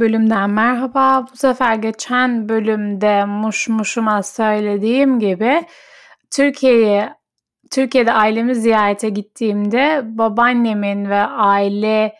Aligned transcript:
Bölümden 0.00 0.50
merhaba. 0.50 1.26
Bu 1.32 1.36
sefer 1.36 1.74
geçen 1.74 2.48
bölümde 2.48 3.24
muş 3.24 3.68
muşuma 3.68 4.22
söylediğim 4.22 5.20
gibi 5.20 5.66
Türkiye'ye 6.30 7.14
Türkiye'de 7.70 8.12
ailemi 8.12 8.54
ziyarete 8.54 9.08
gittiğimde 9.08 10.02
babaannemin 10.04 11.10
ve 11.10 11.20
aile 11.20 12.14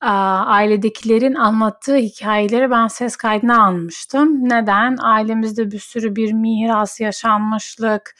ailedekilerin 0.00 1.34
anlattığı 1.34 1.96
hikayeleri 1.96 2.70
ben 2.70 2.86
ses 2.86 3.16
kaydına 3.16 3.64
almıştım. 3.64 4.48
Neden? 4.48 4.96
Ailemizde 5.00 5.70
bir 5.70 5.78
sürü 5.78 6.16
bir 6.16 6.32
miras, 6.32 7.00
yaşanmışlık, 7.00 8.16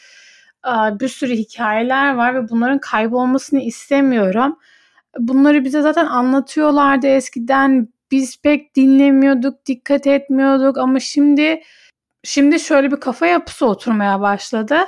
bir 1.01 1.09
sürü 1.09 1.33
hikayeler 1.33 2.15
var 2.15 2.35
ve 2.35 2.49
bunların 2.49 2.79
kaybolmasını 2.79 3.61
istemiyorum. 3.61 4.59
Bunları 5.19 5.65
bize 5.65 5.83
zaten 5.83 6.07
anlatıyorlardı 6.07 7.07
eskiden. 7.07 7.89
Biz 8.11 8.43
pek 8.43 8.77
dinlemiyorduk, 8.77 9.67
dikkat 9.67 10.07
etmiyorduk 10.07 10.79
ama 10.79 11.01
şimdi 11.01 11.63
şimdi 12.25 12.61
şöyle 12.61 12.91
bir 12.91 12.97
kafa 12.97 13.27
yapısı 13.27 13.67
oturmaya 13.67 14.21
başladı. 14.21 14.79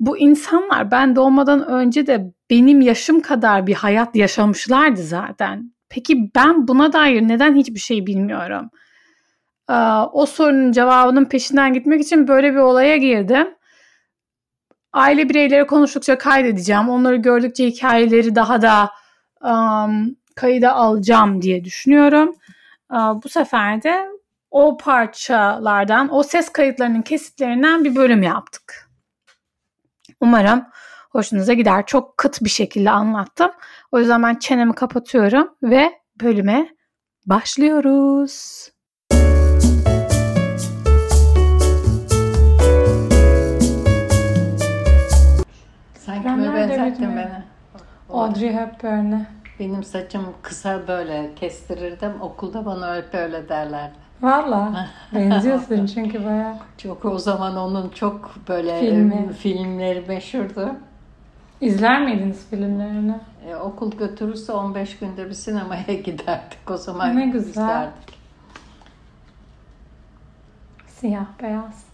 Bu 0.00 0.18
insanlar 0.18 0.90
ben 0.90 1.16
doğmadan 1.16 1.66
önce 1.66 2.06
de 2.06 2.32
benim 2.50 2.80
yaşım 2.80 3.20
kadar 3.20 3.66
bir 3.66 3.74
hayat 3.74 4.16
yaşamışlardı 4.16 5.02
zaten. 5.02 5.72
Peki 5.88 6.30
ben 6.34 6.68
buna 6.68 6.92
dair 6.92 7.22
neden 7.22 7.54
hiçbir 7.54 7.80
şey 7.80 8.06
bilmiyorum? 8.06 8.70
o 10.12 10.26
sorunun 10.26 10.72
cevabının 10.72 11.24
peşinden 11.24 11.72
gitmek 11.72 12.00
için 12.00 12.28
böyle 12.28 12.52
bir 12.52 12.58
olaya 12.58 12.96
girdim. 12.96 13.48
Aile 14.92 15.28
bireyleri 15.28 15.66
konuştukça 15.66 16.18
kaydedeceğim. 16.18 16.88
Onları 16.88 17.16
gördükçe 17.16 17.66
hikayeleri 17.66 18.34
daha 18.34 18.62
da 18.62 18.90
um, 19.40 20.16
kayıda 20.36 20.74
alacağım 20.74 21.42
diye 21.42 21.64
düşünüyorum. 21.64 22.36
Bu 22.92 23.28
sefer 23.28 23.82
de 23.82 24.08
o 24.50 24.76
parçalardan, 24.76 26.14
o 26.14 26.22
ses 26.22 26.48
kayıtlarının 26.48 27.02
kesitlerinden 27.02 27.84
bir 27.84 27.96
bölüm 27.96 28.22
yaptık. 28.22 28.90
Umarım 30.20 30.64
hoşunuza 31.10 31.52
gider. 31.52 31.86
Çok 31.86 32.16
kıt 32.16 32.44
bir 32.44 32.50
şekilde 32.50 32.90
anlattım. 32.90 33.50
O 33.92 33.98
yüzden 33.98 34.22
ben 34.22 34.34
çenemi 34.34 34.74
kapatıyorum 34.74 35.54
ve 35.62 35.92
bölüme 36.22 36.68
başlıyoruz. 37.26 38.68
Sen 45.94 46.22
kime 46.22 46.54
benzettin 46.54 47.16
beni? 47.16 47.42
Audrey 48.10 48.52
Hepburn'e. 48.52 49.35
Benim 49.60 49.84
saçım 49.84 50.26
kısa 50.42 50.88
böyle 50.88 51.30
kestirirdim. 51.36 52.20
Okulda 52.20 52.66
bana 52.66 52.90
öyle 52.90 53.06
öyle 53.18 53.48
derlerdi. 53.48 53.94
Valla 54.22 54.86
benziyorsun 55.14 55.86
çünkü 55.86 56.24
baya. 56.24 56.58
Çok 56.78 57.04
o 57.04 57.18
zaman 57.18 57.56
onun 57.56 57.88
çok 57.88 58.30
böyle 58.48 58.80
Filmi. 58.80 59.32
filmleri 59.32 60.04
meşhurdu. 60.08 60.70
İzler 61.60 62.02
miydiniz 62.04 62.46
filmlerini? 62.50 63.14
E, 63.48 63.56
okul 63.56 63.92
götürürse 63.92 64.52
15 64.52 64.98
günde 64.98 65.28
bir 65.28 65.34
sinemaya 65.34 65.82
giderdik. 66.04 66.70
O 66.70 66.76
zaman 66.76 67.16
Ne 67.16 67.26
güzel. 67.26 67.50
izlerdik. 67.50 68.16
Siyah 70.86 71.26
beyaz. 71.42 71.85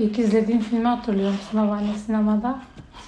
İlk 0.00 0.18
izlediğin 0.18 0.60
filmi 0.60 0.88
hatırlıyor 0.88 1.30
musun 1.30 1.62
babaanne 1.62 1.94
sinemada? 1.94 2.58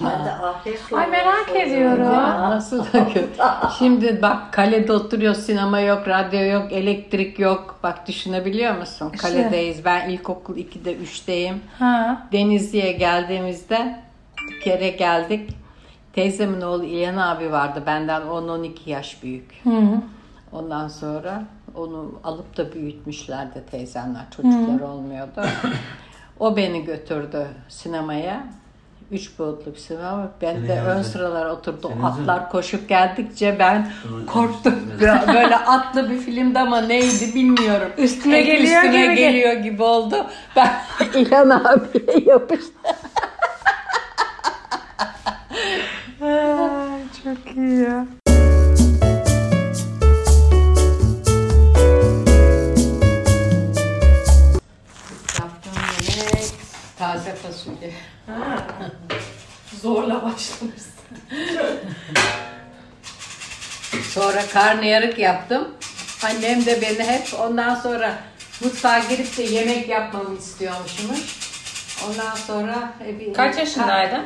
Ben 0.00 0.24
de 0.24 0.32
ahiret 0.32 0.92
Ay 0.92 1.06
merak 1.06 1.50
ediyorum. 1.56 2.12
Nasıl 2.50 2.78
da 2.84 3.08
kötü. 3.08 3.28
Şimdi 3.78 4.22
bak 4.22 4.52
kalede 4.52 4.92
oturuyor 4.92 5.34
sinema 5.34 5.80
yok, 5.80 6.08
radyo 6.08 6.40
yok, 6.40 6.72
elektrik 6.72 7.38
yok. 7.38 7.78
Bak 7.82 8.08
düşünebiliyor 8.08 8.76
musun? 8.76 9.12
Kaledeyiz. 9.18 9.84
Ben 9.84 10.08
ilkokul 10.08 10.56
2'de 10.56 10.96
3'teyim. 10.96 11.54
Ha. 11.78 12.26
Denizli'ye 12.32 12.92
geldiğimizde 12.92 13.96
bir 14.50 14.60
kere 14.60 14.88
geldik. 14.88 15.50
Teyzemin 16.12 16.60
oğlu 16.60 16.84
İlhan 16.84 17.16
abi 17.16 17.52
vardı. 17.52 17.82
Benden 17.86 18.22
10-12 18.22 18.70
yaş 18.86 19.22
büyük. 19.22 19.60
Hı. 19.64 19.70
Ondan 20.52 20.88
sonra 20.88 21.42
onu 21.74 22.12
alıp 22.24 22.56
da 22.56 22.72
büyütmüşlerdi 22.72 23.62
teyzemler. 23.70 24.24
Çocuklar 24.36 24.80
olmuyordu. 24.80 25.42
O 26.42 26.56
beni 26.56 26.84
götürdü 26.84 27.46
sinemaya. 27.68 28.44
Üç 29.10 29.38
boyutlu 29.38 29.74
bir 29.74 29.78
sinema. 29.78 30.30
Ben 30.42 30.54
Seni 30.54 30.68
de 30.68 30.72
yazdı. 30.72 30.90
ön 30.90 31.02
sıralar 31.02 31.46
oturdu. 31.46 31.90
Seni. 31.94 32.06
Atlar 32.06 32.50
koşup 32.50 32.88
geldikçe 32.88 33.56
ben 33.58 33.90
Sonra- 34.02 34.26
korktum. 34.26 34.74
Böyle 35.34 35.56
atlı 35.56 36.10
bir 36.10 36.18
filmdi 36.18 36.58
ama 36.58 36.80
neydi 36.80 37.34
bilmiyorum. 37.34 37.88
Üstüne 37.98 38.38
Hep 38.38 38.46
geliyor 38.46 38.82
üstüne 38.82 39.06
gibi. 39.06 39.14
geliyor 39.16 39.52
gibi 39.52 39.82
oldu. 39.82 40.26
Ben 40.56 40.72
İlhan 41.14 41.50
abiye 41.50 42.24
yapıştım. 42.26 42.74
Ay, 46.22 47.00
çok 47.24 47.56
iyi 47.56 47.78
ya. 47.80 48.06
Taze 57.12 57.34
fasulye. 57.34 57.92
Zorla 59.82 60.14
başlamışsın. 60.22 60.92
Sonra 64.10 64.46
karnıyarık 64.52 65.18
yaptım. 65.18 65.68
Annem 66.24 66.66
de 66.66 66.82
beni 66.82 67.04
hep 67.04 67.40
ondan 67.40 67.74
sonra 67.74 68.18
mutfağa 68.64 68.98
girip 68.98 69.36
de 69.36 69.42
yemek 69.42 69.88
yapmamı 69.88 70.38
istiyormuşmuş. 70.38 71.20
Ondan 72.08 72.34
sonra 72.34 72.92
e, 73.06 73.20
bir, 73.20 73.34
Kaç 73.34 73.58
yaşındaydın? 73.58 74.24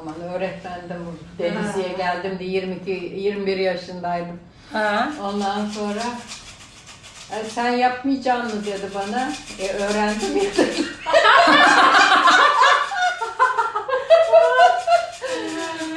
Aman 0.00 0.20
öğretmendim. 0.20 1.18
Denizli'ye 1.38 1.92
geldim 1.92 2.38
de 2.38 2.44
22 2.44 2.90
21 3.16 3.56
yaşındaydım. 3.56 4.40
Ha. 4.72 5.08
Ondan 5.22 5.66
sonra 5.66 6.02
"E, 7.32 7.44
sen 7.54 7.70
yapmayacaksın 7.70 8.58
mı 8.58 8.66
dedi 8.66 8.90
bana. 8.94 9.32
E 9.58 9.68
öğrendim 9.72 10.36
ya. 10.36 10.42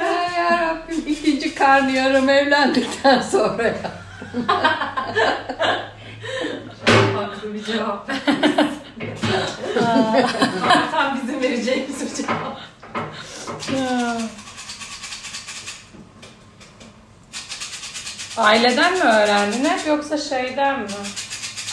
Ay 0.00 0.32
yarabbim 0.38 1.04
ikinci 1.60 1.64
karnıyarım 1.64 2.28
evlendikten 2.28 3.22
sonra 3.22 3.62
yaptım. 3.62 4.46
Haklı 7.14 7.54
bir 7.54 7.64
cevap. 7.64 8.10
Tam 10.90 11.20
bizim 11.22 11.42
vereceğimiz 11.42 12.00
bir 12.00 12.14
cevap. 12.22 12.60
Aileden 18.36 18.92
mi 18.92 19.04
öğrendin 19.04 19.64
hep 19.64 19.86
yoksa 19.86 20.18
şeyden 20.18 20.80
mi? 20.80 20.88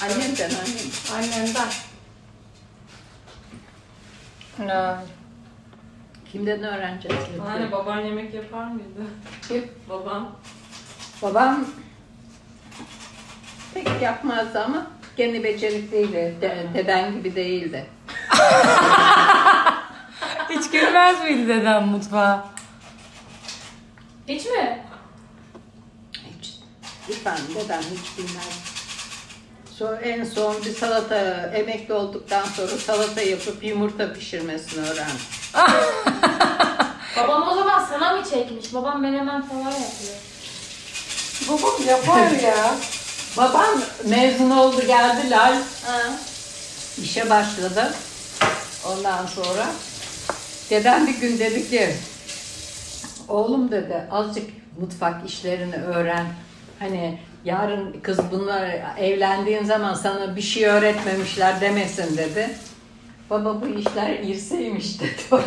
Annemden 0.04 0.50
annem. 0.50 0.92
Annenden. 1.14 1.68
Ha. 4.58 5.04
Kimden 6.32 6.64
öğreneceğiz? 6.64 7.20
Anne 7.48 7.72
baban 7.72 8.00
yemek 8.00 8.34
yapar 8.34 8.66
mıydı? 8.66 9.02
Kim? 9.48 9.72
Babam. 9.90 10.36
Babam 11.22 11.66
pek 13.74 13.88
yapmazdı 14.02 14.60
ama 14.64 14.88
gene 15.18 15.44
becerikliydi. 15.44 16.36
De, 16.42 16.68
deden 16.74 17.14
gibi 17.14 17.36
değildi. 17.36 17.86
Hiç 20.50 20.72
girmez 20.72 21.24
miydi 21.24 21.48
dedem 21.48 21.88
mutfağa? 21.88 22.48
Hiç 24.28 24.46
mi? 24.46 24.86
Hiç. 26.14 26.56
İrfan 27.10 27.38
dedem 27.56 27.82
hiç 27.82 28.18
bilmez. 28.18 28.78
Sonra 29.76 29.96
en 29.98 30.24
son 30.24 30.56
bir 30.66 30.72
salata 30.72 31.52
emekli 31.54 31.94
olduktan 31.94 32.46
sonra 32.46 32.68
salata 32.68 33.22
yapıp 33.22 33.64
yumurta 33.64 34.14
pişirmesini 34.14 34.86
öğrendim. 34.86 35.16
Babam 37.18 37.48
o 37.48 37.56
zaman 37.56 37.86
sana 37.86 38.14
mı 38.14 38.24
çekmiş? 38.24 38.74
Babam 38.74 39.02
menemen 39.02 39.42
falan 39.42 39.72
yapıyor. 39.72 40.18
Babam 41.50 41.88
yapar 41.88 42.32
ya. 42.32 42.76
Babam 43.38 43.82
mezun 44.06 44.50
oldu 44.50 44.82
geldi 44.88 45.30
Lal. 45.30 45.56
Ha. 45.86 46.00
İşe 47.02 47.30
başladı. 47.30 47.94
Ondan 48.86 49.26
sonra 49.26 49.66
dedem 50.70 51.08
bir 51.08 51.18
gün 51.18 51.40
dedi 51.40 51.70
ki 51.70 51.96
oğlum 53.28 53.72
dedi 53.72 54.08
azıcık 54.12 54.50
mutfak 54.80 55.30
işlerini 55.30 55.76
öğren. 55.76 56.26
Hani 56.80 57.20
yarın 57.46 58.00
kız 58.02 58.18
bunlar 58.32 58.70
evlendiğin 59.00 59.64
zaman 59.64 59.94
sana 59.94 60.36
bir 60.36 60.42
şey 60.42 60.66
öğretmemişler 60.66 61.62
demesin 61.62 62.18
dedi. 62.18 62.50
Baba 63.30 63.62
bu 63.62 63.68
işler 63.80 64.10
irseymiş 64.10 65.00
dedi. 65.00 65.22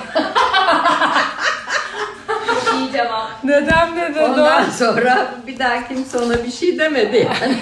İyi 2.92 3.02
ama. 3.02 3.30
Neden 3.44 3.96
dedi 3.96 4.20
Ondan 4.20 4.70
sonra 4.70 5.34
bir 5.46 5.58
daha 5.58 5.88
kimse 5.88 6.18
ona 6.18 6.44
bir 6.44 6.50
şey 6.52 6.78
demedi 6.78 7.16
yani. 7.16 7.56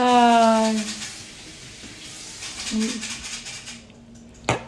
Ay. 0.00 0.74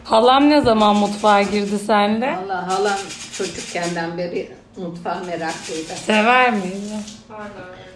Halam 0.03 0.49
ne 0.49 0.61
zaman 0.61 0.95
mutfağa 0.95 1.41
girdi 1.41 1.79
senle? 1.79 2.37
Allah 2.45 2.67
halam 2.71 2.97
çocukkenden 3.37 4.17
beri 4.17 4.51
mutfağa 4.77 5.21
meraklıydı. 5.25 5.93
Sever 6.05 6.51
miydi? 6.51 6.75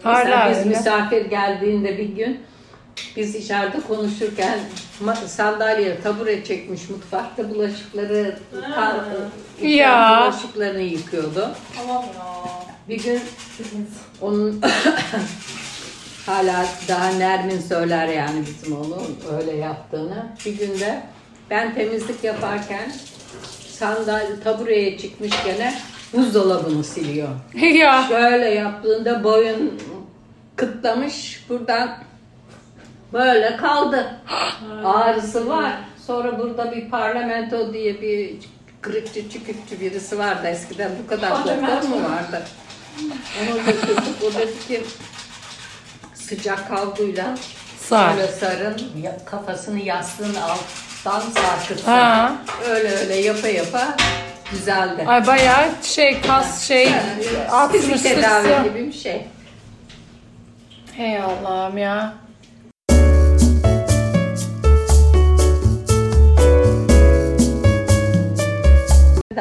Mesela 0.06 0.40
Hala 0.40 0.52
biz 0.52 0.58
öyle. 0.58 0.70
misafir 0.70 1.26
geldiğinde 1.26 1.98
bir 1.98 2.10
gün 2.16 2.40
biz 3.16 3.36
içeride 3.36 3.80
konuşurken 3.88 4.60
sandalye 5.28 6.02
tabure 6.02 6.44
çekmiş 6.44 6.90
mutfakta 6.90 7.50
bulaşıkları 7.50 8.36
ka- 8.54 9.68
Ya. 9.68 10.22
bulaşıklarını 10.32 10.82
yıkıyordu. 10.82 11.52
Tamam 11.78 12.04
ya. 12.04 12.26
Bir 12.90 13.04
gün 13.04 13.22
onun 14.22 14.62
hala 16.26 16.66
daha 16.88 17.10
Nermin 17.10 17.60
söyler 17.60 18.08
yani 18.08 18.44
bizim 18.46 18.78
onun 18.78 19.18
öyle 19.38 19.52
yaptığını. 19.56 20.26
Bir 20.46 20.52
günde 20.58 21.02
ben 21.50 21.76
temizlik 21.76 22.24
yaparken 22.24 22.92
sandalye 23.70 24.40
tabureye 24.44 24.98
çıkmış 24.98 25.32
gene 25.46 25.74
buzdolabını 26.14 26.84
siliyor. 26.84 27.28
ya. 27.74 28.06
Şöyle 28.10 28.50
yaptığında 28.50 29.24
boyun 29.24 29.80
kıtlamış 30.56 31.46
buradan 31.50 31.98
böyle 33.14 33.58
kaldı. 33.58 34.16
Ağrısı 34.86 35.50
var. 35.50 35.74
Sonra 36.08 36.40
burada 36.40 36.72
bir 36.72 36.90
parlamento 36.90 37.74
diye 37.74 38.02
bir 38.02 38.36
kırıkçı 38.82 39.30
çıkıkçı 39.30 39.82
birisi 39.82 40.20
vardı 40.20 40.48
eskiden 40.48 40.92
bu 41.04 41.08
kadar 41.10 41.32
doktor 41.32 41.90
mu 41.90 42.04
vardı? 42.04 42.44
Onu 43.42 43.66
götürdük. 43.66 44.24
O 44.24 44.34
dedi 44.34 44.68
ki 44.68 44.84
sıcak 46.14 46.72
havluyla 46.72 47.36
Sar. 47.80 48.18
böyle 48.18 48.28
sarın 48.28 48.78
kafasını 49.26 49.80
yastığın 49.80 50.36
alttan 50.36 51.20
sarkıtsın. 51.20 51.92
Ha. 51.92 52.32
Öyle 52.70 52.98
öyle 52.98 53.16
yapa 53.16 53.48
yapa 53.48 53.96
düzeldi. 54.52 55.04
Ay 55.08 55.28
bayağı 55.28 55.70
şey 55.84 56.22
kas 56.22 56.68
şey 56.68 56.86
Fizik 57.18 57.38
atmış 57.52 58.02
tedavi 58.02 58.70
gibi 58.70 58.88
bir 58.88 58.94
şey. 58.94 59.28
Hey 60.94 61.22
Allah'ım 61.22 61.78
ya. 61.78 62.14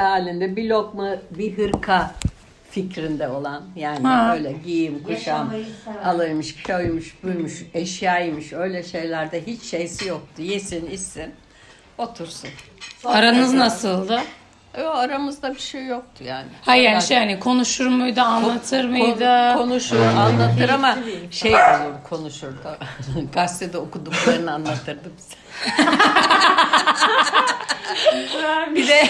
Halinde 0.01 0.57
bir 0.57 0.69
lokma 0.69 1.09
bir 1.31 1.59
hırka 1.59 2.15
fikrinde 2.71 3.29
olan 3.29 3.63
yani 3.77 4.07
Ha. 4.07 4.35
öyle 4.35 4.53
giyim 4.53 5.03
kuşam 5.07 5.53
alıymış 6.05 6.57
şuymuş 6.67 7.17
buymuş 7.23 7.63
eşyaymış 7.75 8.53
öyle 8.53 8.83
şeylerde 8.83 9.47
hiç 9.47 9.63
şeysi 9.63 10.09
yoktu 10.09 10.43
yesin 10.43 10.87
içsin 10.91 11.35
otursun. 11.99 12.51
Aranız 13.05 13.55
nasıldı? 13.55 14.21
E, 14.75 14.83
O 14.83 14.89
aramızda 14.91 15.55
bir 15.55 15.61
şey 15.61 15.87
yoktu 15.87 16.25
yani. 16.25 16.47
Hayır 16.63 16.91
yani 16.91 17.03
şey 17.03 17.19
hani 17.19 17.41
konuşur 17.41 17.87
muydu, 17.87 18.21
anlatır 18.21 18.85
mıydı? 18.85 19.25
Kon- 19.25 19.57
konuşur, 19.57 19.97
anlatır 20.01 20.69
ama 20.69 20.99
şey 21.31 21.55
olur 21.55 21.95
konuşurdu. 22.11 22.79
Gazetede 23.35 23.79
okuduklarını 23.79 24.53
anlatırdı 24.53 25.11
bize. 25.19 25.37
bir 28.75 28.89
de 28.89 29.03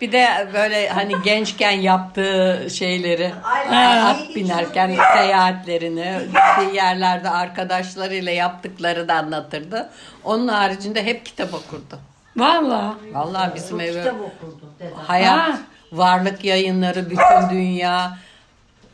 bir 0.00 0.12
de 0.12 0.48
böyle 0.54 0.88
hani 0.88 1.14
gençken 1.24 1.70
yaptığı 1.70 2.66
şeyleri 2.74 3.32
Ay, 3.44 4.00
at 4.00 4.16
ay, 4.16 4.34
binerken 4.34 4.96
seyahatlerini 5.16 6.18
gittiği 6.26 6.76
yerlerde 6.76 7.30
arkadaşlarıyla 7.30 8.32
yaptıklarını 8.32 9.08
da 9.08 9.14
anlatırdı. 9.14 9.88
Onun 10.24 10.48
haricinde 10.48 11.04
hep 11.04 11.26
kitap 11.26 11.54
okurdu. 11.54 11.98
Valla. 12.36 12.94
Vallahi 13.12 13.54
bizim 13.54 13.80
eve 13.80 13.90
Kitap 13.98 14.14
okurdu 14.14 14.72
dedem. 14.80 14.92
hayat, 15.06 15.38
Ha. 15.38 15.58
varlık 15.92 16.44
yayınları, 16.44 17.10
bütün 17.10 17.50
dünya, 17.50 18.18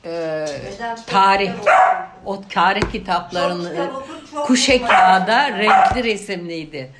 e, 0.05 0.47
tarih, 1.07 1.51
o 2.25 2.43
tarih 2.49 2.93
kitaplarını 2.93 3.63
Çok 3.69 3.73
kitap 3.77 3.95
okur, 3.95 4.31
çok 4.33 4.47
kuşe 4.47 4.83
kağıda 4.83 5.51
renkli 5.51 6.05
resimliydi. 6.05 6.91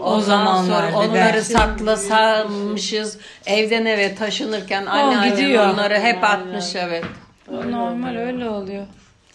Ondan 0.00 0.20
zamanlar 0.20 0.92
sonra 0.92 0.98
onları 0.98 1.44
saklasamışız. 1.44 3.18
Evden 3.46 3.84
eve 3.84 4.14
taşınırken 4.14 4.86
anneannem 4.86 5.70
onları 5.70 5.98
hep 5.98 6.24
atmış 6.24 6.74
evet. 6.74 7.04
Normal 7.50 8.16
öyle 8.16 8.48
oluyor. 8.48 8.86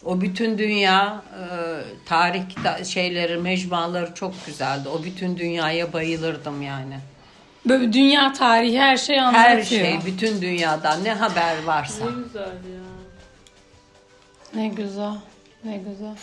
O 0.06 0.22
bütün 0.22 0.58
dünya 0.58 1.22
e, 1.32 1.46
tarih 2.06 2.42
şeyleri, 2.86 3.38
mecmuaları 3.38 4.14
çok 4.14 4.46
güzeldi. 4.46 4.90
O 4.90 5.04
bütün 5.04 5.38
dünyaya 5.38 5.94
bayılırdım 5.94 6.62
yani. 6.62 7.00
Böyle 7.66 7.94
dünya 7.94 8.34
tarihi 8.34 8.80
her 8.80 8.98
şey 8.98 9.20
anlatıyor. 9.20 9.50
Her 9.50 9.64
şey, 9.64 10.00
bütün 10.06 10.42
dünyadan 10.42 11.04
ne 11.04 11.14
haber 11.14 11.64
varsa. 11.64 12.06
Ne 14.56 14.68
güzel. 14.68 15.16
Ne 15.64 15.78
güzel. 15.78 16.16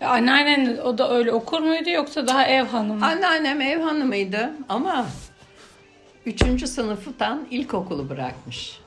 E, 0.00 0.06
anneannen 0.06 0.78
o 0.84 0.98
da 0.98 1.10
öyle 1.14 1.32
okur 1.32 1.60
muydu 1.60 1.90
yoksa 1.90 2.26
daha 2.26 2.46
ev 2.46 2.64
hanımı? 2.64 3.06
Anneannem 3.06 3.60
ev 3.60 3.80
hanımıydı 3.80 4.50
ama 4.68 5.06
üçüncü 6.26 6.66
sınıftan 6.66 7.46
ilkokulu 7.50 8.08
bırakmış. 8.08 8.80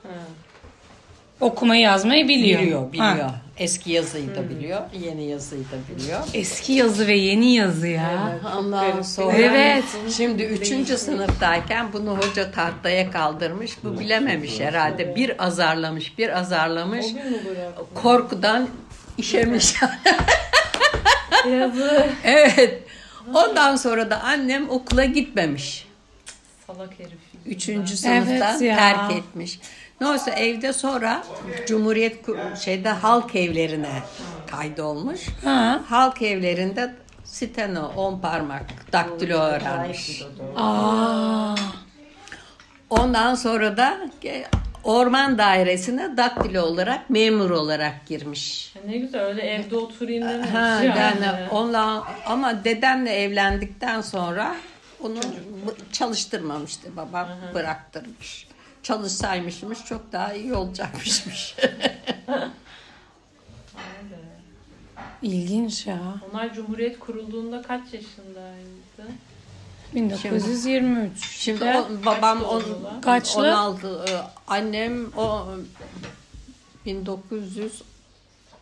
Okumayı 1.40 1.82
yazmayı 1.82 2.28
biliyor. 2.28 2.62
Biliyor, 2.62 2.92
biliyor. 2.92 3.06
Ha. 3.06 3.34
Eski 3.58 3.92
yazıyı 3.92 4.36
da 4.36 4.50
biliyor, 4.50 4.80
yeni 5.04 5.24
yazıyı 5.24 5.64
da 5.64 5.96
biliyor. 5.96 6.20
Eski 6.34 6.72
yazı 6.72 7.06
ve 7.06 7.14
yeni 7.14 7.54
yazı 7.54 7.86
ya. 7.88 8.38
Ondan 8.58 9.02
sonra 9.02 9.36
Evet. 9.36 9.84
şimdi 10.16 10.42
üçüncü 10.42 10.98
sınıftayken 10.98 11.92
bunu 11.92 12.16
hoca 12.18 12.50
tahtaya 12.50 13.10
kaldırmış. 13.10 13.84
Bu 13.84 13.98
bilememiş 14.00 14.60
herhalde. 14.60 15.16
Bir 15.16 15.44
azarlamış, 15.44 16.18
bir 16.18 16.38
azarlamış. 16.38 17.06
Korkudan 17.94 18.68
işemiş. 19.18 19.74
Yazı. 21.48 22.06
evet. 22.24 22.82
Ondan 23.34 23.76
sonra 23.76 24.10
da 24.10 24.20
annem 24.20 24.70
okula 24.70 25.04
gitmemiş. 25.04 25.88
Salak 26.66 26.90
herif. 26.98 27.18
Üçüncü 27.46 27.96
sınıftan 27.96 28.30
Evet 28.32 28.62
ya. 28.62 28.76
terk 28.76 29.12
etmiş. 29.12 29.60
Ne 30.00 30.06
olsa 30.06 30.30
evde 30.30 30.72
sonra 30.72 31.24
Cumhuriyet 31.66 32.26
şeyde 32.60 32.88
halk 32.88 33.36
evlerine 33.36 34.02
kaydolmuş. 34.50 35.20
Ha. 35.44 35.80
Halk 35.88 36.22
evlerinde 36.22 36.94
steno, 37.24 37.92
on 37.96 38.20
parmak, 38.20 38.92
daktilo 38.92 39.38
öğrenmiş. 39.38 40.22
Aa. 40.56 41.54
Ondan 42.90 43.34
sonra 43.34 43.76
da 43.76 43.98
orman 44.84 45.38
dairesine 45.38 46.16
daktilo 46.16 46.62
olarak 46.62 47.10
memur 47.10 47.50
olarak 47.50 48.06
girmiş. 48.06 48.74
Ne 48.86 48.98
güzel 48.98 49.22
öyle 49.22 49.42
evde 49.42 49.76
oturayım 49.76 50.28
dememiş 50.28 50.50
Ha, 50.50 50.58
yani. 50.58 50.86
yani 50.98 51.48
onunla 51.50 52.06
ama 52.26 52.64
dedemle 52.64 53.10
evlendikten 53.14 54.00
sonra 54.00 54.56
onu 55.00 55.18
çalıştırmamıştı 55.92 56.96
babam 56.96 57.28
bıraktırmış. 57.54 58.46
Çalışsaymışmış 58.82 59.84
çok 59.84 60.12
daha 60.12 60.32
iyi 60.32 60.54
olacakmışmış. 60.54 61.56
İlginç 65.22 65.86
ya. 65.86 65.98
Onlar 66.30 66.54
Cumhuriyet 66.54 66.98
kurulduğunda 66.98 67.62
kaç 67.62 67.82
yaşındaydı? 67.94 69.12
1923. 69.94 71.30
Şimdi 71.30 71.64
Ya. 71.64 71.82
o, 71.82 72.06
babam 72.06 72.44
on? 72.44 72.62
Kaçlı? 73.02 73.40
16 73.40 74.04
e, 74.08 74.12
annem 74.46 75.06
o 75.16 75.46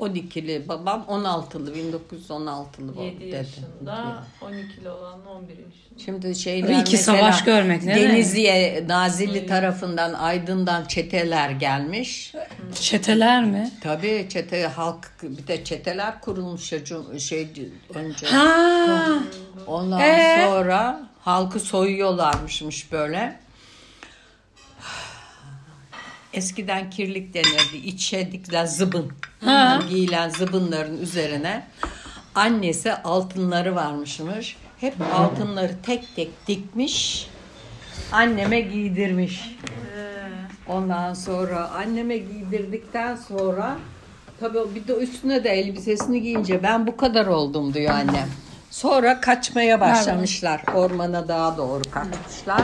1912'li 0.00 0.68
babam 0.68 1.04
16'lı 1.08 1.74
1916'lı 1.74 2.96
bu 2.96 3.02
7 3.02 3.20
dedi. 3.20 3.26
yaşında, 3.36 4.24
12'li 4.42 4.90
olan 4.90 5.26
11 5.26 5.48
yaşında. 5.48 5.70
Şimdi 6.04 6.34
şeyler 6.34 6.80
İki 6.80 6.96
mesela 6.96 7.18
savaş 7.18 7.44
görmek 7.44 7.82
ne? 7.84 7.96
Denizli'ye 7.96 8.84
Nazilli 8.88 9.46
tarafından 9.46 10.12
Aydın'dan 10.14 10.84
çeteler 10.84 11.50
gelmiş. 11.50 12.32
Çeteler 12.80 13.44
mi? 13.44 13.70
Tabii 13.82 14.26
çete 14.28 14.66
halk 14.66 15.08
bir 15.22 15.46
de 15.46 15.64
çeteler 15.64 16.20
kurulmuş 16.20 16.72
ya 16.72 16.78
cum- 16.84 17.20
şey 17.20 17.48
önce. 17.94 18.26
Ha. 18.26 19.18
Ondan 19.66 20.00
Ee? 20.00 20.46
sonra 20.46 21.00
halkı 21.20 21.60
soyuyorlarmışmış 21.60 22.92
böyle. 22.92 23.40
Eskiden 26.34 26.90
kirlik 26.90 27.34
denirdi. 27.34 27.76
İçe 27.84 28.32
dikilen 28.32 28.66
zıbın. 28.66 29.12
Giyilen 29.88 30.28
zıbınların 30.28 30.98
üzerine 31.02 31.66
annesi 32.34 32.94
altınları 32.94 33.74
varmışmış. 33.74 34.56
Hep 34.80 34.94
altınları 35.14 35.72
tek 35.82 36.16
tek 36.16 36.46
dikmiş. 36.46 37.26
Anneme 38.12 38.60
giydirmiş. 38.60 39.56
Ondan 40.68 41.14
sonra 41.14 41.68
anneme 41.70 42.16
giydirdikten 42.16 43.16
sonra 43.16 43.76
tabii 44.40 44.74
bir 44.74 44.88
de 44.88 44.94
üstüne 44.94 45.44
de 45.44 45.50
elbisesini 45.50 46.22
giyince 46.22 46.62
ben 46.62 46.86
bu 46.86 46.96
kadar 46.96 47.26
oldum 47.26 47.74
diyor 47.74 47.94
annem. 47.94 48.28
Sonra 48.70 49.20
kaçmaya 49.20 49.80
başlamışlar. 49.80 50.62
Ormana 50.74 51.28
daha 51.28 51.56
doğru 51.56 51.82
kaçmışlar. 51.90 52.62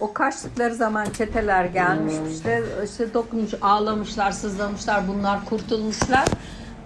O 0.00 0.12
kaçtıkları 0.12 0.74
zaman 0.74 1.04
çeteler 1.04 1.64
gelmiş 1.64 2.14
işte, 2.32 2.62
işte 2.84 3.14
dokunmuş, 3.14 3.50
ağlamışlar, 3.62 4.32
sızlamışlar. 4.32 5.08
Bunlar 5.08 5.44
kurtulmuşlar. 5.44 6.28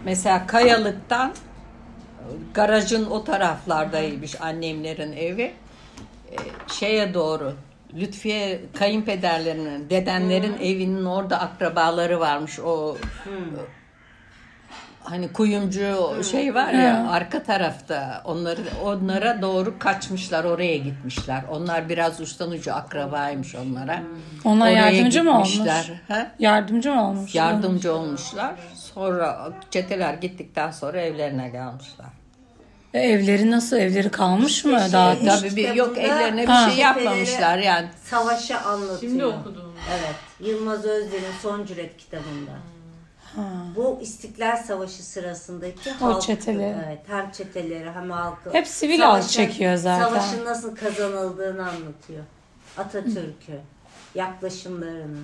Mesela 0.05 0.47
kayalıktan 0.47 1.33
garajın 2.55 3.11
o 3.11 3.25
taraflardaymış 3.25 4.41
annemlerin 4.41 5.13
evi. 5.13 5.53
Ee, 6.33 6.37
şeye 6.69 7.15
doğru 7.15 7.53
Lütfiye 7.95 8.61
kayınpederlerinin, 8.79 9.91
dedenlerin 9.91 10.55
evinin 10.55 11.05
orada 11.05 11.41
akrabaları 11.41 12.21
varmış. 12.21 12.61
O 12.61 12.97
hani 15.05 15.33
kuyumcu 15.33 15.97
şey 16.31 16.55
var 16.55 16.73
ya 16.73 17.11
arka 17.11 17.43
tarafta. 17.43 18.23
Onları 18.25 18.61
onlara 18.85 19.43
doğru 19.43 19.79
kaçmışlar, 19.79 20.45
oraya 20.45 20.77
gitmişler. 20.77 21.43
Onlar 21.51 21.89
biraz 21.89 22.21
uçtan 22.21 22.51
ucu 22.51 22.75
akrabaymış 22.75 23.55
onlara. 23.55 24.03
Onlar 24.45 24.67
Oraya 24.67 24.91
yardımcı 24.91 25.25
mı 25.25 25.37
olmuş? 25.37 25.59
Ha? 26.09 26.27
Yardımcı 26.39 26.93
mı 26.93 27.09
olmuş? 27.09 27.35
Yardımcı 27.35 27.95
olmuşlar. 27.95 28.55
Sonra 28.75 29.53
çeteler 29.71 30.15
gittikten 30.15 30.71
sonra 30.71 31.01
evlerine 31.01 31.49
gelmişler. 31.49 32.07
E, 32.95 33.01
evleri 33.01 33.51
nasıl? 33.51 33.77
Evleri 33.77 34.11
kalmış 34.11 34.65
mı? 34.65 34.81
şey, 34.81 34.93
Daha 34.93 35.15
işte 35.15 35.27
Tabii 35.27 35.57
bir, 35.57 35.75
yok 35.75 35.89
bunda 35.89 36.01
ellerine 36.01 36.43
bir 36.43 36.47
Ha. 36.47 36.71
şey 36.71 36.79
yapmamışlar 36.79 37.59
yani. 37.59 37.89
Savaşı 38.05 38.59
anlatıyor. 38.61 39.01
Şimdi 39.01 39.25
okudum. 39.25 39.75
Evet. 39.91 40.49
Yılmaz 40.51 40.85
Özden'in 40.85 41.33
Son 41.43 41.67
Cüret 41.67 41.97
kitabında. 41.97 42.51
Bu 43.77 43.99
İstiklal 44.03 44.57
Savaşı 44.57 45.03
sırasındaki 45.03 45.91
O 46.01 46.05
halk, 46.05 46.23
çeteleri. 46.23 46.77
Evet, 46.87 47.01
hem 47.07 47.31
çeteleri 47.31 47.91
hem 47.93 48.11
halkı. 48.11 48.53
Hep 48.53 48.67
sivil 48.67 48.99
Savaşın- 48.99 49.21
halk 49.21 49.31
çekiyor 49.31 49.77
zaten. 49.77 50.05
Savaşın 50.09 50.45
nasıl 50.45 50.77
kazanıldığını 50.77 51.69
anlatıyor. 51.69 52.25
Atatürk'ü, 52.79 53.61
yaklaşımlarını. 54.15 55.19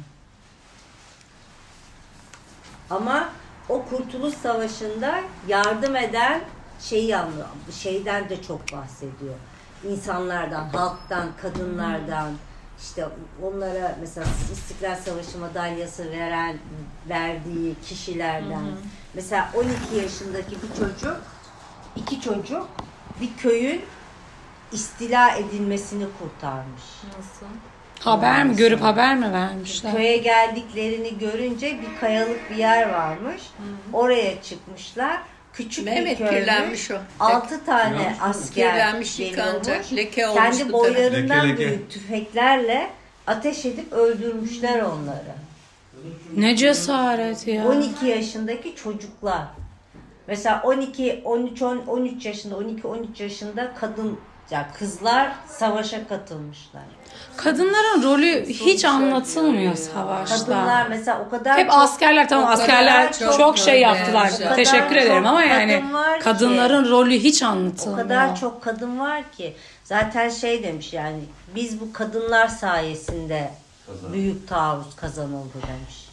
Ama 2.91 3.29
o 3.69 3.85
Kurtuluş 3.85 4.35
Savaşı'nda 4.35 5.21
yardım 5.49 5.97
eden 5.97 6.41
şeyi 6.81 7.17
anlıyor. 7.17 7.47
Şeyden 7.83 8.29
de 8.29 8.43
çok 8.43 8.73
bahsediyor. 8.73 9.35
İnsanlardan, 9.89 10.69
halktan, 10.69 11.29
kadınlardan, 11.43 12.33
işte 12.81 13.09
onlara 13.43 13.97
mesela 14.01 14.27
İstiklal 14.53 14.97
Savaşı 14.97 15.39
madalyası 15.39 16.11
veren, 16.11 16.57
verdiği 17.09 17.75
kişilerden. 17.89 18.65
Mesela 19.15 19.51
12 19.55 20.03
yaşındaki 20.03 20.57
bir 20.63 20.79
çocuk, 20.79 21.17
iki 21.97 22.21
çocuk 22.21 22.69
bir 23.21 23.37
köyün 23.37 23.83
istila 24.73 25.37
edilmesini 25.37 26.05
kurtarmış. 26.19 26.83
Nasıl? 27.19 27.47
haber 28.01 28.45
mi? 28.45 28.57
Görüp 28.57 28.83
haber 28.83 29.17
mi 29.17 29.33
vermişler? 29.33 29.93
Köye 29.93 30.17
geldiklerini 30.17 31.19
görünce 31.19 31.81
bir 31.81 32.01
kayalık 32.01 32.51
bir 32.51 32.57
yer 32.57 32.93
varmış. 32.93 33.43
Oraya 33.93 34.43
çıkmışlar. 34.43 35.23
Küçük 35.57 35.85
Mehmet 35.85 36.21
bir 36.21 36.27
kirlenmiş 36.27 36.91
o. 36.91 36.95
altı 37.21 37.65
tane 37.65 38.17
asker 38.21 38.73
Kirlenmiş, 38.73 39.19
yıkanacak, 39.21 39.93
leke 39.93 40.27
olmuş 40.29 40.59
Kendi 40.59 40.73
boylarından 40.73 41.49
Leke, 41.49 41.49
leke. 41.49 41.69
büyük 41.69 41.91
tüfeklerle 41.91 42.91
ateş 43.27 43.65
edip 43.65 43.93
öldürmüşler 43.93 44.81
onları. 44.81 45.35
Ne 46.37 46.57
cesaret 46.57 47.47
ya. 47.47 47.69
12 47.69 48.07
yaşındaki 48.07 48.77
çocuklar. 48.77 49.45
Mesela 50.27 50.63
12, 50.65 51.21
13, 51.25 51.63
10, 51.63 51.77
13 51.87 52.27
yaşında, 52.27 52.57
12, 52.57 52.87
13 52.87 53.21
yaşında 53.21 53.75
kadın, 53.81 54.21
ya 54.51 54.69
kızlar 54.79 55.33
savaşa 55.49 56.09
katılmışlar. 56.09 56.83
Kadınların 57.37 58.03
rolü 58.03 58.47
hiç 58.49 58.85
anlatılmıyor 58.85 59.75
savaşta. 59.75 60.37
Kadınlar 60.37 60.87
mesela 60.87 61.25
o 61.27 61.31
kadar 61.31 61.59
Hep 61.59 61.71
çok- 61.71 61.79
askerler 61.81 62.29
tamam 62.29 62.49
o 62.49 62.53
askerler 62.53 63.13
çok, 63.37 63.59
şey 63.59 63.67
böyle 63.75 63.79
yaptılar. 63.81 64.31
yani. 64.41 64.53
O 64.53 64.57
Teşekkür 64.57 64.97
ederim 64.97 65.17
çok 65.23 65.27
ama 65.27 65.43
yani 65.45 65.73
kadın 65.81 65.95
var 65.95 66.19
ki. 66.19 66.25
kadınların 66.25 66.91
rolü 66.91 67.15
hiç 67.15 67.43
O 67.43 67.47
anlatılmıyor. 67.47 68.09
kadar 68.09 68.37
çok 68.37 68.63
kadın 68.63 68.99
var 69.01 69.23
ki 69.37 69.57
zaten 69.85 70.29
şey 70.29 70.63
demiş 70.63 70.93
yani 70.93 71.21
biz 71.55 71.81
bu 71.81 71.93
kadınlar 71.93 72.49
sayesinde 72.49 73.51
büyük 74.13 74.49
taarruz 74.49 74.97
kazanıldı 74.97 75.55
demiş. 75.55 76.07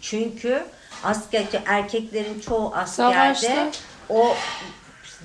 Çünkü 0.00 0.64
asker 1.04 1.44
erkeklerin 1.66 2.40
çoğu 2.40 2.72
askerde 2.74 3.34
Savaşta. 3.34 3.66
o 4.08 4.34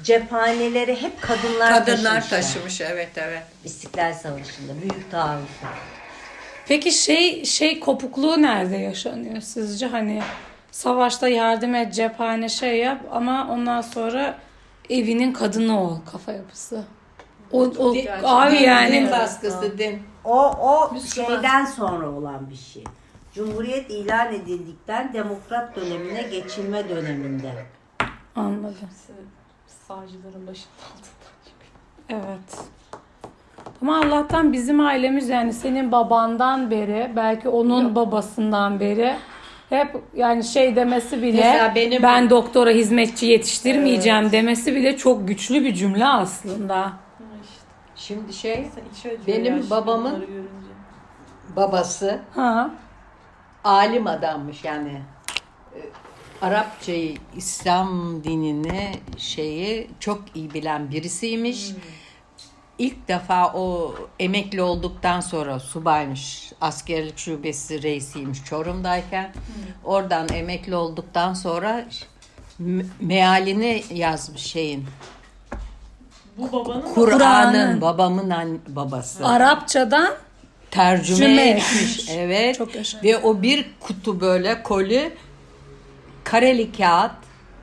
cephaneleri 0.04 1.02
hep 1.02 1.22
kadınlar, 1.22 1.70
Kadınlar 1.74 2.22
taşımışlar. 2.22 2.42
taşımış 2.42 2.82
evet 2.82 3.10
evet. 3.16 3.44
İstiklal 3.66 4.14
Savaşı'nda 4.14 4.82
büyük 4.82 5.12
taarruzda. 5.12 5.68
Peki 6.68 6.92
şey 6.92 7.46
şey 7.46 7.80
kopukluğu 7.80 8.42
nerede 8.42 8.78
yaşanıyor 8.78 9.42
sizce? 9.42 9.88
Hani 9.88 10.22
savaşta 10.72 11.28
yardım 11.28 11.76
et, 11.76 11.94
cephane 11.94 12.50
şey 12.50 12.78
yap 12.78 13.02
ama 13.12 13.48
ondan 13.52 13.82
sonra 13.82 14.36
evinin 14.90 15.34
kadını 15.34 15.82
ol 15.82 15.98
kafa 16.12 16.32
yapısı. 16.32 16.84
O, 17.52 17.64
o 17.64 17.96
abi 18.24 18.58
Din 18.58 18.64
yani 18.64 19.12
baskısı 19.12 19.78
din. 19.78 20.04
O 20.24 20.48
o 20.50 21.00
şeyden 21.16 21.66
sonra 21.66 22.10
olan 22.10 22.50
bir 22.50 22.56
şey. 22.74 22.84
Cumhuriyet 23.34 23.90
ilan 23.92 24.34
edildikten 24.34 25.14
demokrat 25.14 25.76
dönemine 25.76 26.22
geçilme 26.22 26.90
döneminde. 26.90 27.52
anladım. 28.36 28.76
Savcıların 29.90 30.48
başının 30.48 30.74
altından 30.86 31.36
çıkıyor. 31.46 31.72
Evet. 32.10 32.58
Ama 33.82 33.98
Allah'tan 33.98 34.54
bizim 34.54 34.80
ailemiz 34.80 35.30
yani 35.30 35.54
senin 35.54 35.92
babandan 35.92 36.72
beri 36.72 37.12
belki 37.16 37.50
onun 37.50 37.96
babasından 37.96 38.80
beri 38.80 39.16
hep 39.70 39.96
yani 40.16 40.44
şey 40.44 40.76
demesi 40.76 41.22
bile 41.22 41.38
Mesela 41.42 41.76
benim- 41.76 42.04
ben 42.04 42.30
doktora 42.30 42.70
hizmetçi 42.70 43.26
yetiştirmeyeceğim 43.26 44.32
demesi 44.32 44.76
bile 44.76 44.98
çok 44.98 45.28
güçlü 45.28 45.64
bir 45.64 45.74
cümle 45.74 46.06
aslında. 46.06 46.94
İşte. 47.44 47.56
Şimdi 47.96 48.34
şey 48.34 48.68
Benim 49.28 49.70
babamın- 49.70 50.26
babası 51.56 52.20
Ha. 52.36 52.70
alim 53.64 54.08
adammış 54.08 54.64
yani. 54.64 55.02
Arapçayı, 56.42 57.16
İslam 57.38 58.24
dinini 58.24 58.92
şeyi 59.18 59.88
çok 60.00 60.24
iyi 60.36 60.54
bilen 60.54 60.92
birisiymiş. 60.92 61.72
İlk 62.78 63.08
defa 63.08 63.54
o 63.54 63.96
emekli 64.20 64.62
olduktan 64.62 65.20
sonra 65.22 65.60
subaymış. 65.60 66.52
Askerlik 66.62 67.18
şubesi 67.18 67.82
reisiymiş 67.84 68.44
Çorum'dayken. 68.46 69.34
Oradan 69.84 70.28
emekli 70.34 70.76
olduktan 70.76 71.34
sonra 71.34 71.86
me- 72.62 72.86
mealini 73.00 73.84
yazmış 73.94 74.42
şeyin. 74.42 74.86
Bu 76.38 76.52
babanın 76.52 76.94
Kur'an'ın. 76.94 77.82
Babamın 77.82 78.30
an- 78.30 78.60
babası. 78.68 79.28
Arapçadan 79.28 80.14
tercüme 80.72 81.42
etmiş. 81.50 82.10
Evet. 82.10 82.58
Çok. 82.58 82.70
Ve 83.04 83.18
o 83.18 83.42
bir 83.42 83.70
kutu 83.80 84.22
böyle 84.22 84.64
koli 84.64 85.14
kareli 86.32 86.72
kağıt. 86.72 87.12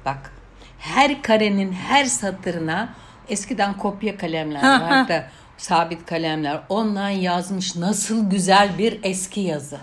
Bak 0.04 0.32
her 0.78 1.22
karenin 1.22 1.72
her 1.72 2.04
satırına 2.04 2.88
eskiden 3.28 3.76
kopya 3.76 4.16
kalemler 4.16 4.80
vardı. 4.80 5.24
Sabit 5.58 6.06
kalemler. 6.06 6.60
Ondan 6.68 7.08
yazmış 7.08 7.76
nasıl 7.76 8.30
güzel 8.30 8.78
bir 8.78 9.00
eski 9.02 9.40
yazı. 9.40 9.78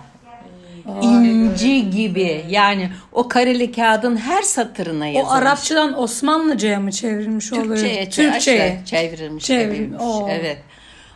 İnci 1.01 1.89
gibi. 1.89 2.45
Yani 2.49 2.89
o 3.11 3.27
kareli 3.27 3.71
kağıdın 3.71 4.17
her 4.17 4.41
satırına 4.41 5.03
o 5.03 5.07
yazılmış. 5.07 5.41
Arapçadan 5.41 6.01
Osmanlıcaya 6.01 6.79
mı 6.79 6.91
çevrilmiş 6.91 7.53
oluyor? 7.53 7.67
Türkçe'ye, 7.67 8.09
Türkçe'ye. 8.09 8.81
çevrilmiş. 8.85 9.45
Çevrilmiş. 9.45 10.03
Evet. 10.29 10.57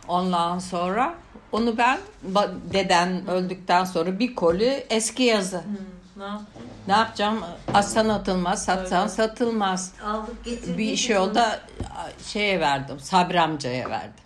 Ondan 0.08 0.58
sonra 0.58 1.14
onu 1.52 1.78
ben 1.78 1.98
deden 2.72 3.28
öldükten 3.28 3.84
sonra 3.84 4.18
bir 4.18 4.34
koli 4.34 4.84
eski 4.90 5.22
yazı. 5.22 5.62
Ne 6.86 6.92
yapacağım? 6.92 7.40
Atsan 7.74 8.08
atılmaz, 8.08 8.64
satsan 8.64 9.06
satılmaz. 9.06 9.92
Aldık 10.04 10.44
getirdik. 10.44 10.78
Bir 10.78 10.96
şey 10.96 11.18
oldu 11.18 11.40
şeye 12.24 12.60
verdim. 12.60 13.00
Sabri 13.00 13.40
amcaya 13.40 13.90
verdim. 13.90 14.24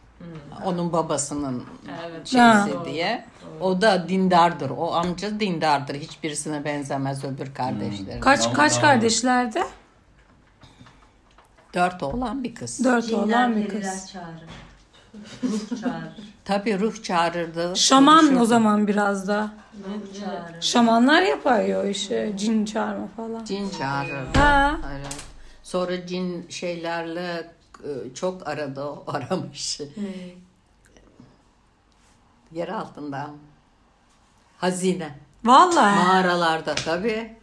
Onun 0.65 0.93
babasının 0.93 1.65
Evet. 2.07 2.27
Şeysi 2.27 2.85
diye. 2.85 3.25
O 3.61 3.81
da 3.81 4.09
dindardır. 4.09 4.71
O 4.71 4.93
amca 4.95 5.41
dindardır. 5.41 5.95
Hiçbirisine 5.95 6.65
benzemez 6.65 7.25
öbür 7.25 7.55
kardeşlerine. 7.55 8.21
Kaç 8.21 8.53
kaç 8.53 8.81
kardeşlerdi? 8.81 9.63
Dört 11.75 12.03
oğlan 12.03 12.45
bir 12.45 12.55
kız. 12.55 12.85
Dört 12.85 13.07
Cinler, 13.07 13.23
olan 13.23 13.57
bir 13.57 13.69
kız. 13.69 14.11
çağırır. 14.13 14.43
Ruh 15.43 15.81
çağırır. 15.81 16.13
Tabii 16.45 16.79
ruh 16.81 17.03
çağırırdı. 17.03 17.77
Şaman 17.77 18.37
o 18.41 18.45
zaman 18.45 18.87
biraz 18.87 19.29
da. 19.29 19.51
Ruh 19.79 20.21
çağırır. 20.21 20.63
Şamanlar 20.63 21.23
yapar 21.23 21.61
ya 21.61 21.81
o 21.81 21.87
işi. 21.87 22.33
Cin 22.37 22.65
çağırma 22.65 23.07
falan. 23.17 23.45
Cin 23.45 23.71
çağırırdı. 23.71 24.39
Ha. 24.39 24.77
Evet. 24.93 25.17
Sonra 25.63 26.07
cin 26.07 26.47
şeylerle 26.49 27.51
e, 27.85 28.15
çok 28.15 28.49
aradı 28.49 28.85
o 28.85 29.05
aramış. 29.13 29.81
Yer 32.53 32.69
altında. 32.69 33.31
Hazine. 34.59 35.19
Vallahi. 35.45 36.05
Mağaralarda 36.05 36.75
tabii. 36.75 37.37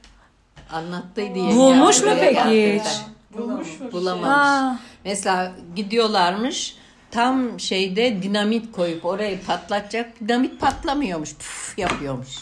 Anlattıydı. 0.71 1.35
Bulmuş 1.39 2.01
mu 2.03 2.11
peki 2.19 2.79
hiç? 2.79 3.01
Bulmuş 3.37 3.79
mu? 3.79 3.91
Bulamamış. 3.91 4.29
Ha. 4.29 4.79
Mesela 5.05 5.51
gidiyorlarmış 5.75 6.77
tam 7.11 7.59
şeyde 7.59 8.23
dinamit 8.23 8.71
koyup 8.71 9.05
orayı 9.05 9.43
patlatacak. 9.43 10.19
Dinamit 10.19 10.59
patlamıyormuş. 10.61 11.35
Puf 11.35 11.77
yapıyormuş. 11.77 12.35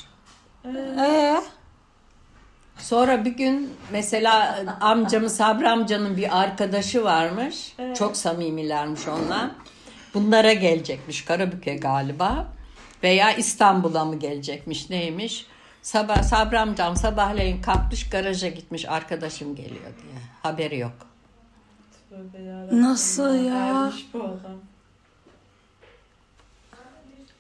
Ee? 0.99 1.41
Sonra 2.77 3.25
bir 3.25 3.31
gün 3.31 3.73
mesela 3.91 4.65
amcamın 4.81 5.27
Sabri 5.27 5.69
amcanın 5.69 6.17
bir 6.17 6.41
arkadaşı 6.41 7.03
varmış. 7.03 7.75
Çok 7.97 8.17
samimilermiş 8.17 9.07
onunla. 9.07 9.51
Bunlara 10.13 10.53
gelecekmiş 10.53 11.25
Karabük'e 11.25 11.75
galiba. 11.75 12.47
Veya 13.03 13.31
İstanbul'a 13.33 14.05
mı 14.05 14.19
gelecekmiş 14.19 14.89
neymiş. 14.89 15.45
Sabah, 15.81 16.23
Sabri 16.23 16.59
amcam 16.59 16.95
sabahleyin 16.95 17.61
kalkmış 17.61 18.09
garaja 18.09 18.47
gitmiş 18.47 18.85
arkadaşım 18.89 19.55
geliyor 19.55 19.93
diye. 20.03 20.21
Haberi 20.43 20.77
yok. 20.79 21.06
Tövbe 22.17 22.43
yarabbim. 22.43 22.81
Nasıl 22.81 23.35
ya? 23.35 23.91
Bu 24.13 24.23
adam. 24.23 24.59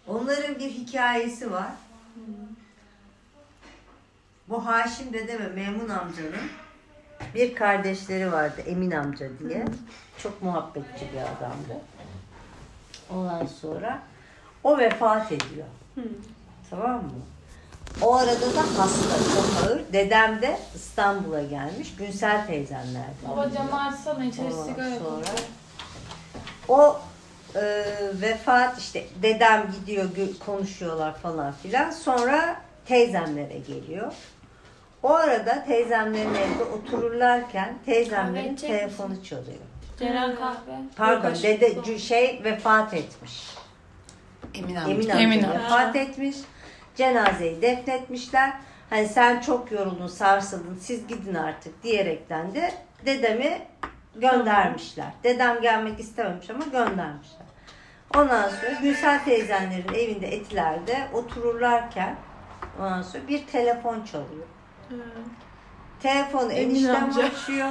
Onların 0.07 0.55
bir 0.59 0.69
hikayesi 0.69 1.51
var. 1.51 1.71
Bu 4.49 4.65
Haşim 4.65 5.13
dede 5.13 5.39
ve 5.39 5.47
Memun 5.47 5.89
amcanın 5.89 6.49
bir 7.35 7.55
kardeşleri 7.55 8.31
vardı 8.31 8.61
Emin 8.65 8.91
amca 8.91 9.29
diye. 9.39 9.65
Çok 10.17 10.41
muhabbetçi 10.41 11.05
bir 11.13 11.21
adamdı. 11.21 11.81
Ondan 13.09 13.45
sonra 13.45 14.03
o 14.63 14.77
vefat 14.77 15.31
ediyor. 15.31 15.67
Tamam 16.69 17.03
mı? 17.03 17.11
O 18.01 18.15
arada 18.15 18.41
da 18.55 18.61
hasta, 18.77 19.17
çok 19.35 19.69
ağır. 19.69 19.81
Dedem 19.93 20.41
de 20.41 20.59
İstanbul'a 20.75 21.41
gelmiş. 21.41 21.95
Günsel 21.97 22.47
teyzemlerdi. 22.47 23.15
Baba 23.29 23.51
camı 23.51 23.81
açsana 23.87 24.25
içeri 24.25 24.45
Ondan 24.45 24.63
sigara 24.65 24.89
sonra 24.99 25.25
o 26.67 26.99
e, 27.55 27.83
vefat 28.21 28.77
işte 28.79 29.05
dedem 29.21 29.71
gidiyor 29.79 30.05
gö- 30.05 30.39
konuşuyorlar 30.39 31.17
falan 31.17 31.53
filan. 31.63 31.91
Sonra 31.91 32.55
teyzemlere 32.85 33.57
geliyor. 33.67 34.13
O 35.03 35.13
arada 35.13 35.63
teyzemlerin 35.65 36.35
evde 36.35 36.63
otururlarken 36.63 37.77
teyzemlerin 37.85 38.43
Kahve 38.43 38.53
içecek 38.53 38.79
telefonu 38.79 39.23
çalıyor. 39.23 39.57
Ceren 39.99 40.35
kahve. 40.35 40.77
Pardon 40.95 41.33
dede 41.43 41.71
cü- 41.73 41.99
şey 41.99 42.41
vefat 42.43 42.93
etmiş. 42.93 43.43
Emin 44.53 44.75
amca. 44.75 44.91
Emin 44.91 45.09
amca 45.09 45.19
Emin 45.19 45.43
amca. 45.43 45.59
vefat 45.63 45.95
etmiş. 45.95 46.35
Cenazeyi 46.97 47.61
defnetmişler. 47.61 48.53
Hani 48.89 49.07
sen 49.07 49.39
çok 49.41 49.71
yoruldun, 49.71 50.07
sarsıldın, 50.07 50.77
siz 50.81 51.07
gidin 51.07 51.35
artık 51.35 51.83
diyerekten 51.83 52.55
de 52.55 52.71
dedemi 53.05 53.61
göndermişler. 54.15 55.07
Dedem 55.23 55.61
gelmek 55.61 55.99
istememiş 55.99 56.49
ama 56.49 56.63
göndermişler. 56.63 57.47
Ondan 58.15 58.49
sonra 58.49 58.71
Gülsel 58.81 59.23
teyzenlerin 59.23 59.93
evinde 59.93 60.27
etilerde 60.27 61.07
otururlarken 61.13 62.15
ondan 62.79 63.01
sonra 63.01 63.27
bir 63.27 63.47
telefon 63.47 64.03
çalıyor. 64.03 64.47
Telefonu 65.99 66.51
Emin 66.51 66.69
eniştem 66.75 67.03
amca. 67.03 67.23
açıyor. 67.23 67.69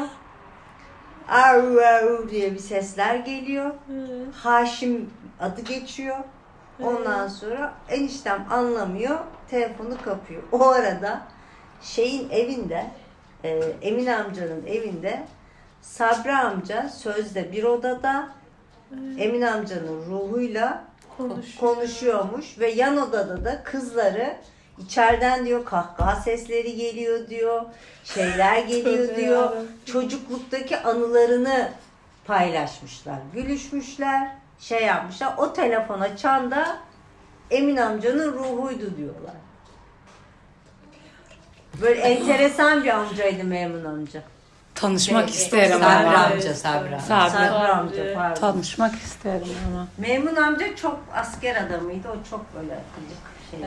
Au 1.29 1.79
au 1.79 2.29
diye 2.29 2.55
bir 2.55 2.59
sesler 2.59 3.14
geliyor. 3.14 3.74
Haşim 4.35 5.11
adı 5.40 5.61
geçiyor. 5.61 6.16
Ondan 6.82 7.28
sonra 7.28 7.74
eniştem 7.88 8.46
anlamıyor. 8.50 9.18
Telefonu 9.50 10.02
kapıyor. 10.04 10.42
O 10.52 10.68
arada 10.68 11.20
şeyin 11.82 12.30
evinde 12.30 12.86
e, 13.44 13.48
Emin 13.82 14.06
amcanın 14.06 14.66
evinde 14.66 15.24
Sabri 15.82 16.32
amca 16.36 16.88
sözde 16.88 17.52
bir 17.52 17.64
odada 17.64 18.28
Emin 19.18 19.42
amcanın 19.42 20.06
ruhuyla 20.10 20.84
Konuş. 21.18 21.56
konuşuyormuş 21.56 22.58
ve 22.58 22.70
yan 22.70 22.96
odada 22.96 23.44
da 23.44 23.62
kızları 23.62 24.36
içeriden 24.78 25.46
diyor 25.46 25.64
kahkaha 25.64 26.16
sesleri 26.20 26.76
geliyor 26.76 27.28
diyor. 27.28 27.62
Şeyler 28.04 28.62
geliyor 28.62 29.16
diyor. 29.16 29.52
Çocukluktaki 29.86 30.78
anılarını 30.78 31.68
paylaşmışlar. 32.24 33.18
Gülüşmüşler. 33.34 34.45
Şey 34.61 34.83
yapmışlar. 34.85 35.35
O 35.38 35.53
telefon 35.53 36.01
açan 36.01 36.51
da 36.51 36.77
Emin 37.51 37.77
amcanın 37.77 38.33
ruhuydu 38.33 38.97
diyorlar. 38.97 39.35
Böyle 41.83 42.01
enteresan 42.01 42.85
bir 42.85 42.88
amcaydı 42.88 43.45
Memnun 43.45 43.85
amca. 43.85 44.23
Tanışmak 44.75 45.29
Şey, 45.31 45.38
isterim 45.42 45.79
Sabri 45.81 46.07
ama. 46.07 46.19
amca 46.19 46.55
Sabri. 46.55 47.01
Sabri. 47.09 47.31
Sabri 47.31 47.69
amca 47.69 48.14
pardon. 48.14 48.40
Tanışmak 48.40 48.95
isterim 48.95 49.49
ama. 49.73 49.87
Memnun 49.99 50.37
amca 50.37 50.77
çok 50.77 51.01
asker 51.14 51.57
adamıydı. 51.57 52.09
O 52.09 52.31
çok 52.31 52.55
böyle 52.55 52.79
gıcık 52.97 53.23
şey. 53.51 53.61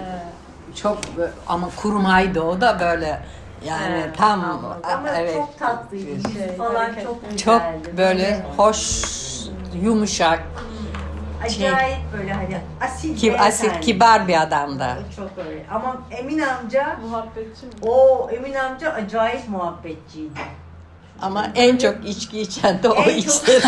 Çok 0.81 0.97
bö- 1.17 1.29
ama 1.47 1.69
kurmaydı 1.75 2.41
o 2.41 2.61
da 2.61 2.79
böyle 2.79 3.21
yani 3.65 3.95
Evet, 4.03 4.17
tam 4.17 4.43
ama, 4.43 4.77
a- 4.83 4.93
ama 4.93 5.09
evet. 5.09 5.33
çok 5.33 5.59
tatlıydı. 5.59 6.09
Yüzü 6.11 6.33
Şey, 6.33 6.55
falan 6.55 6.85
çok 7.03 7.21
güzeldi. 7.31 7.37
Çok 7.43 7.97
böyle 7.97 8.45
hoş, 8.57 9.01
yumuşak, 9.83 10.43
acayip 11.45 11.97
böyle 12.17 12.33
hani 12.33 12.57
asil 12.81 13.17
ki, 13.17 13.39
asil, 13.39 13.63
beyefendi. 13.63 13.85
kibar 13.85 14.27
bir 14.27 14.41
adamdı. 14.41 14.87
Çok 15.15 15.45
öyle. 15.47 15.65
Ama 15.71 15.97
Emin 16.11 16.39
amca 16.39 16.97
Muhabbetçi 17.09 17.65
mi? 17.65 17.71
o 17.81 18.29
Emin 18.33 18.53
amca 18.53 18.91
acayip 18.91 19.49
muhabbetçiydi. 19.49 20.39
Ama 21.21 21.45
en 21.55 21.77
çok 21.77 22.05
içki 22.05 22.41
içen 22.41 22.83
de 22.83 22.89
o 22.89 23.03
içti. 23.03 23.61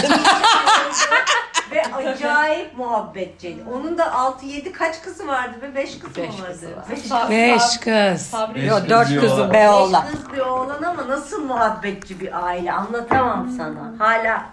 Ve 1.71 1.83
acayip 1.95 2.77
muhabbetçiydi. 2.77 3.63
Onun 3.73 3.97
da 3.97 4.03
6-7 4.05 4.71
kaç 4.71 5.01
kızı 5.01 5.27
vardı 5.27 5.55
be? 5.61 5.75
5 5.75 5.99
kızı 5.99 6.15
Beş 6.21 6.29
mı 6.39 6.43
vardı? 6.43 6.51
kızı 6.53 6.75
var. 6.75 6.83
Beş 6.89 6.99
Sa- 6.99 7.29
Beş 7.29 7.61
Sab- 7.61 8.13
kız. 8.13 8.21
Sabri. 8.21 8.55
Beş 8.55 8.69
Yok 8.69 8.79
kız 8.81 8.89
dört 8.89 9.09
diyorlar. 9.09 9.29
kızı 9.37 9.53
be 9.53 9.69
oğlan. 9.69 10.05
kız 10.11 10.33
bir 10.33 10.39
oğlan 10.39 10.83
ama 10.83 11.07
nasıl 11.07 11.45
muhabbetçi 11.45 12.19
bir 12.19 12.45
aile 12.45 12.71
anlatamam 12.73 13.49
sana. 13.57 13.93
Hala 13.99 14.45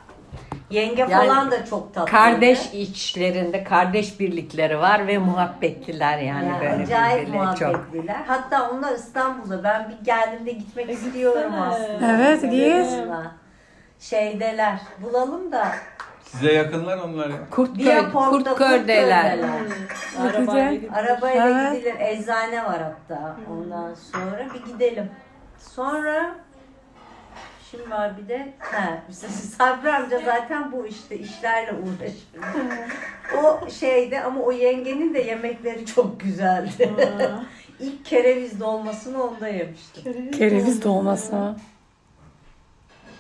yenge 0.71 1.07
Yani 1.11 1.27
falan 1.29 1.51
da 1.51 1.65
çok 1.65 1.95
tatlı. 1.95 2.11
Kardeş 2.11 2.67
içlerinde 2.75 3.65
kardeş 3.65 4.21
birlikleri 4.21 4.79
var 4.79 5.07
ve 5.07 5.19
muhabbetliler 5.19 6.19
yani, 6.19 6.49
Yani 6.49 6.61
böyle 6.61 6.83
acayip 6.83 7.27
birbirine 7.29 7.55
çok. 7.59 7.69
muhabbetliler. 7.75 8.23
Hatta 8.27 8.71
onlar 8.71 8.93
İstanbul'da. 8.93 9.65
Ben 9.65 9.89
bir 9.91 10.05
geldiğimde 10.05 10.53
gitmek 10.53 10.91
istiyorum 10.91 11.43
gitsene. 11.43 11.63
aslında. 11.67 12.13
Evet, 12.17 12.43
git. 12.43 13.01
Şeydeler. 14.01 14.79
Bulalım 15.03 15.53
da. 15.53 15.69
Size 16.23 16.53
yakınlar 16.53 16.99
onlar. 16.99 17.29
Kurtköy, 17.51 18.11
Kurtköy'deler. 18.13 19.39
Arabayla. 20.23 20.95
Arabayla 20.95 21.49
Evet. 21.49 21.73
gidilir. 21.79 21.95
Eczane 22.01 22.65
var 22.65 22.83
hatta. 22.83 23.37
Ondan 23.53 23.95
sonra 23.95 24.47
bir 24.55 24.73
gidelim. 24.73 25.11
Sonra 25.59 26.31
Şimdi 27.71 27.91
var 27.91 28.19
bir 28.19 28.29
de 28.29 28.53
ha, 28.59 29.03
Sabri 29.59 29.93
amca 29.93 30.21
zaten 30.25 30.73
bu 30.73 30.87
işte 30.87 31.19
işlerle 31.19 31.73
uğraşıyor. 31.73 32.65
o 33.43 33.71
şeyde 33.71 34.23
ama 34.25 34.41
o 34.41 34.53
yengenin 34.53 35.15
de 35.15 35.19
yemekleri 35.21 35.87
çok 35.87 36.21
güzeldi. 36.21 36.93
İlk 37.81 38.05
kereviz 38.05 38.61
dolmasını 38.61 39.23
onda 39.23 39.49
yemiştim. 39.49 40.31
Kereviz 40.31 40.85
dolması. 40.85 41.55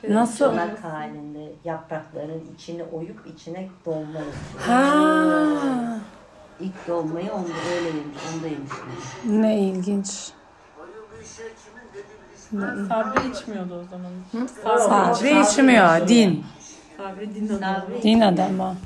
Nasıl? 0.09 0.45
Çanak 0.45 0.85
halinde 0.85 1.53
yaprakların 1.65 2.43
içini 2.55 2.85
oyup 2.85 3.27
içine 3.27 3.69
dolma 3.87 4.19
yapıyor. 4.19 4.63
Ha, 4.67 5.99
İlk 6.61 6.89
dolmayı 6.89 7.33
onda 7.33 7.49
öyle 7.77 7.87
yemiş, 7.87 8.19
onda 8.35 8.49
yemiştim. 8.49 9.43
ne 9.43 9.59
ilginç. 9.61 10.31
Sabri 12.51 13.31
içmiyordu 13.31 13.75
o 13.75 13.85
zaman. 13.91 14.11
Sabri 14.79 15.41
içmiyor. 15.41 16.09
Din. 16.09 16.45
Sabri 16.97 17.35
din 17.35 17.49
adamı. 17.49 17.75
Sabri 17.75 18.03
Din 18.03 18.21
adamı. 18.21 18.77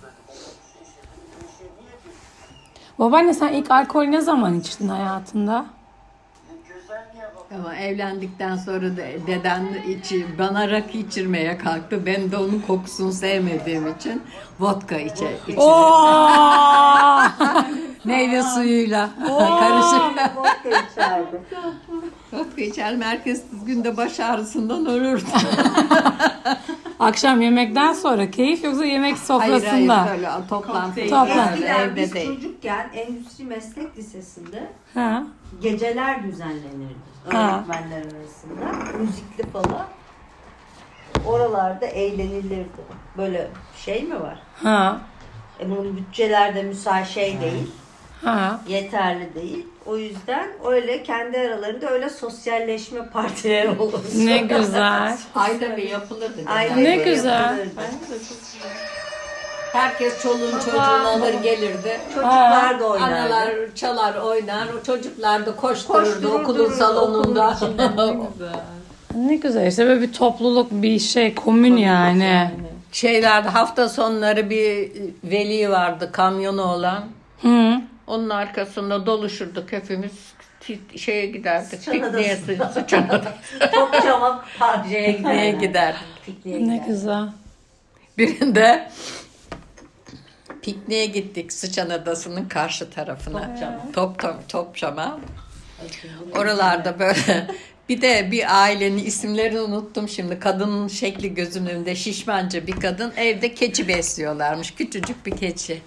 Babaanne 2.98 3.34
sen 3.34 3.52
ilk 3.52 3.70
alkol 3.70 4.04
ne 4.04 4.20
zaman 4.20 4.60
içtin 4.60 4.88
hayatında? 4.88 5.64
Ama 7.54 7.76
evlendikten 7.76 8.56
sonra 8.56 8.96
da 8.96 9.02
deden 9.26 9.66
içi, 9.88 10.38
bana 10.38 10.70
rakı 10.70 10.98
içirmeye 10.98 11.58
kalktı. 11.58 12.06
Ben 12.06 12.30
de 12.32 12.36
onun 12.36 12.62
kokusunu 12.66 13.12
sevmediğim 13.12 13.88
için 13.88 14.22
vodka 14.60 14.96
içe, 14.96 15.36
içirdim. 15.48 15.62
Meyve 18.04 18.42
suyuyla 18.42 19.10
karışık. 19.36 20.36
Vodka 20.36 20.68
içerdi. 20.68 21.40
Vodka 22.32 22.62
içerim. 22.62 23.00
Herkes 23.02 23.42
günde 23.66 23.96
baş 23.96 24.20
ağrısından 24.20 24.86
ölürdü. 24.86 25.24
Akşam 27.00 27.40
yemekten 27.40 27.92
sonra 27.92 28.30
keyif 28.30 28.64
yoksa 28.64 28.84
yemek 28.84 29.16
Hayır 29.16 29.24
sofrasında? 29.60 30.02
hayır 30.06 30.16
böyle 30.22 30.28
toplantı. 30.48 31.00
Toplantı. 31.08 31.50
Eskiden 31.52 31.80
Evde 31.80 31.96
biz 32.02 32.14
değil. 32.14 32.26
çocukken 32.34 32.88
Endüstri 32.94 33.44
Meslek 33.44 33.98
Lisesi'nde 33.98 34.70
Ha. 34.94 35.22
geceler 35.62 36.22
düzenlenirdi. 36.22 36.94
Ha. 37.32 37.64
Öğretmenler 37.68 37.98
arasında. 38.02 38.98
Müzikli 38.98 39.50
falan. 39.50 39.86
Oralarda 41.26 41.86
eğlenilirdi. 41.86 42.66
Böyle 43.18 43.48
şey 43.76 44.02
mi 44.02 44.20
var? 44.20 44.42
Ha. 44.62 45.00
E 45.60 45.70
bunun 45.70 45.96
bütçelerde 45.96 46.62
müsait 46.62 47.06
şey 47.08 47.40
değil. 47.40 47.70
Ha. 48.24 48.60
Yeterli 48.68 49.34
değil. 49.34 49.66
O 49.86 49.96
yüzden 49.96 50.48
öyle 50.70 51.02
kendi 51.02 51.38
aralarında 51.38 51.90
öyle 51.90 52.10
sosyalleşme 52.10 53.06
partileri 53.12 53.70
olur. 53.80 54.00
Ne 54.16 54.38
güzel. 54.38 55.16
Ayda 55.34 55.76
bir 55.76 55.88
yapılırdı. 55.90 56.40
Aynen 56.46 56.84
Ne 56.84 56.96
güzel. 56.96 57.58
yapılırdı. 57.58 57.80
Herkes 59.72 60.22
çoluğun 60.22 60.58
çocuğunu 60.64 61.08
alır 61.08 61.34
gelirdi. 61.42 62.00
Çocuklar 62.08 62.80
da 62.80 62.84
oynardı. 62.86 63.14
Analar 63.14 63.50
çalar 63.74 64.14
oynar, 64.14 64.68
o 64.80 64.82
çocuklar 64.82 65.46
da 65.46 65.56
koştururdu 65.56 66.04
Koşturur 66.04 66.40
okulun 66.40 66.72
salonunda. 66.72 67.58
Ne 69.16 69.36
güzel 69.36 69.66
işte 69.66 69.86
böyle 69.86 70.00
bir 70.00 70.12
topluluk 70.12 70.70
bir 70.72 70.98
şey 70.98 71.34
komün 71.34 71.76
yani. 71.76 72.50
Şeylerde 72.92 73.48
hafta 73.48 73.88
sonları 73.88 74.50
bir 74.50 74.92
veli 75.24 75.70
vardı 75.70 76.08
kamyonu 76.12 76.62
olan. 76.62 77.04
Hı. 77.42 77.72
Onun 78.12 78.30
arkasında 78.30 79.06
doluşurduk 79.06 79.72
hepimiz 79.72 80.12
Ti- 80.60 80.98
şeye 80.98 81.26
giderdik. 81.26 81.68
Sıçan 81.80 81.92
Pikniğe 81.94 82.32
Adası'na. 82.34 82.68
sı- 82.68 82.80
sıçan 82.80 83.08
adası. 83.08 83.70
Topçama 83.74 84.44
Pikniğe 84.58 85.12
giderler. 85.12 85.52
giderdik. 85.52 86.00
Pikniğe 86.26 86.68
Ne 86.68 86.84
güzel. 86.88 87.28
Birinde 88.18 88.90
pikniğe 90.62 91.06
gittik 91.06 91.52
Sıçan 91.52 91.90
Adası'nın 91.90 92.48
karşı 92.48 92.90
tarafına. 92.90 93.40
Topçama. 93.46 93.92
Top, 93.92 94.18
top, 94.18 94.48
Topçama. 94.48 95.20
Oralarda 96.36 96.98
böyle 96.98 97.46
bir 97.88 98.02
de 98.02 98.28
bir 98.30 98.62
ailenin 98.62 99.04
isimlerini 99.04 99.60
unuttum 99.60 100.08
şimdi. 100.08 100.38
Kadının 100.38 100.88
şekli 100.88 101.34
gözümün 101.34 101.70
önünde 101.70 101.94
şişmanca 101.94 102.66
bir 102.66 102.72
kadın 102.80 103.12
evde 103.16 103.54
keçi 103.54 103.88
besliyorlarmış. 103.88 104.70
Küçücük 104.74 105.26
bir 105.26 105.36
keçi. 105.36 105.82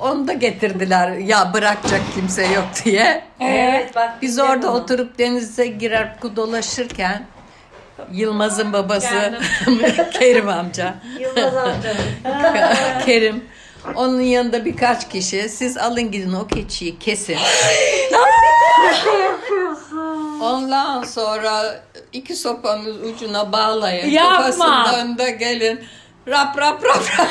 Onu 0.00 0.28
da 0.28 0.32
getirdiler 0.32 1.10
ya 1.12 1.54
bırakacak 1.54 2.00
kimse 2.14 2.46
yok 2.46 2.64
diye. 2.84 3.24
Evet 3.40 3.94
bak 3.96 4.22
Biz 4.22 4.38
orada 4.38 4.72
onu. 4.72 4.76
oturup 4.80 5.18
denize 5.18 5.66
girer 5.66 6.16
dolaşırken 6.36 7.26
Yılmaz'ın 8.12 8.72
babası 8.72 9.38
Kerim 10.18 10.48
amca. 10.48 10.94
Yılmaz 11.20 11.56
amcanın. 11.56 13.00
Kerim. 13.06 13.44
Onun 13.94 14.20
yanında 14.20 14.64
birkaç 14.64 15.08
kişi. 15.08 15.48
Siz 15.48 15.76
alın 15.78 16.10
gidin 16.10 16.32
o 16.32 16.46
keçiyi 16.46 16.98
kesin. 16.98 17.36
Ondan 20.42 21.02
sonra 21.04 21.80
iki 22.12 22.36
sopanın 22.36 23.12
ucuna 23.12 23.52
bağlayın. 23.52 24.10
Yapma. 24.10 24.36
Kafasının 24.36 24.94
önünde 24.94 25.30
gelin. 25.30 25.80
Rap 26.28 26.58
rap 26.58 26.84
rap 26.84 27.18
rap. 27.18 27.28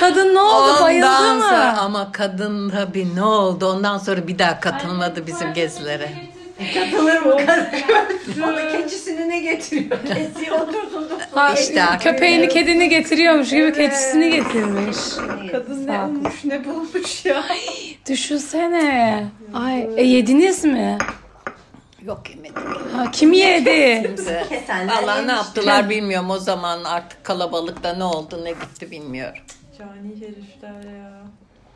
kadın 0.00 0.34
ne 0.34 0.40
oldu 0.40 0.82
bayıldı 0.82 1.06
Ondan 1.06 1.36
mı? 1.36 1.42
sonra 1.42 1.78
ama 1.78 2.12
kadın 2.12 2.70
tabii 2.70 3.16
ne 3.16 3.22
oldu? 3.24 3.66
Ondan 3.66 3.98
sonra 3.98 4.26
bir 4.28 4.38
daha 4.38 4.60
katılmadı 4.60 5.26
bizim 5.26 5.52
gezilere. 5.54 6.08
Katılır 6.74 7.20
mı 7.22 7.36
kadın? 7.46 7.66
o 8.42 8.56
da 8.56 8.68
keçisini 8.76 9.28
ne 9.28 9.38
getiriyor? 9.40 9.98
Kesiyor 10.06 10.60
otursun. 10.60 11.08
Ha, 11.34 11.54
İşte. 11.54 11.84
köpeğini 12.00 12.48
kedini 12.48 12.88
getiriyormuş 12.88 13.50
gibi 13.50 13.72
keçisini 13.72 14.30
getirmiş. 14.30 14.96
Kadın 15.52 15.86
ne 15.86 16.00
olmuş 16.00 16.44
ne 16.44 16.64
bulmuş 16.64 17.24
ya. 17.24 17.44
Düşünsene. 18.08 19.24
Ay 19.54 19.88
e, 19.96 20.02
yediniz 20.04 20.64
mi? 20.64 20.98
Yok 22.06 22.30
yemedik. 22.30 22.56
Ha, 22.96 23.10
kim 23.12 23.32
yedi? 23.32 24.14
Kesenler 24.48 25.02
Valla 25.02 25.22
ne 25.22 25.32
yaptılar 25.32 25.90
bilmiyorum. 25.90 26.30
O 26.30 26.38
zaman 26.38 26.84
artık 26.84 27.24
kalabalıkta 27.24 27.92
ne 27.94 28.04
oldu 28.04 28.44
ne 28.44 28.50
gitti 28.50 28.90
bilmiyorum. 28.90 29.42
Cani 29.78 30.14
herifler 30.20 30.92
ya. 30.98 31.12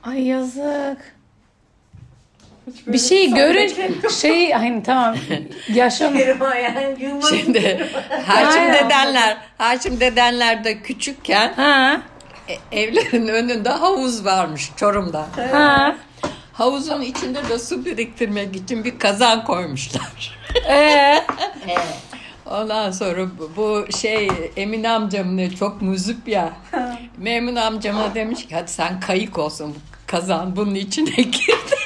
Ay 0.03 0.23
yazık. 0.27 1.17
Hiç 2.67 2.87
Bir 2.87 2.99
şey 2.99 3.31
görün 3.35 4.09
şey 4.21 4.53
hani 4.53 4.83
tamam 4.83 5.17
yaşam 5.73 6.17
Kerim 6.17 6.39
yani 6.43 6.97
Yılmaz. 6.99 7.29
Şimdi 7.29 7.61
Haşim 8.27 8.61
Aynen. 8.61 8.75
dedenler, 8.87 9.37
Haşim 9.59 10.01
dedenler 10.01 10.65
de 10.65 10.83
küçükken 10.83 11.53
ha 11.53 12.01
e, 12.49 12.81
evlerin 12.81 13.29
önünde 13.29 13.69
havuz 13.69 14.25
varmış 14.25 14.71
Çorum'da. 14.77 15.27
ha 15.53 15.97
Havuzun 16.57 17.01
içinde 17.01 17.49
de 17.49 17.59
su 17.59 17.85
biriktirmek 17.85 18.57
için 18.57 18.85
bir 18.85 18.99
kazan 18.99 19.45
koymuşlar. 19.45 20.38
ee, 20.69 21.25
Evet. 21.66 21.99
Ondan 22.47 22.90
sonra 22.90 23.27
bu, 23.38 23.51
bu 23.57 23.92
şey 23.92 24.31
Emin 24.57 24.85
amcam 24.85 25.37
ne 25.37 25.51
çok 25.51 25.83
muzip 25.83 26.29
ya. 26.29 26.53
Memun 27.19 27.57
amcama 27.57 28.14
demiş 28.14 28.47
ki 28.47 28.55
hadi 28.55 28.71
sen 28.71 29.01
kayık 29.01 29.38
olsun 29.38 29.77
kazan 30.07 30.57
bunun 30.57 30.75
içine 30.75 31.11
girdi. 31.23 31.77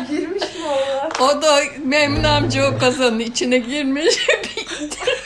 Girmiş 0.08 0.42
mi 0.42 0.64
valla? 0.64 1.08
O 1.20 1.42
da 1.42 1.60
Memun 1.84 2.24
amca 2.24 2.70
o 2.70 2.78
kazanın 2.78 3.18
içine 3.18 3.58
girmiş. 3.58 4.14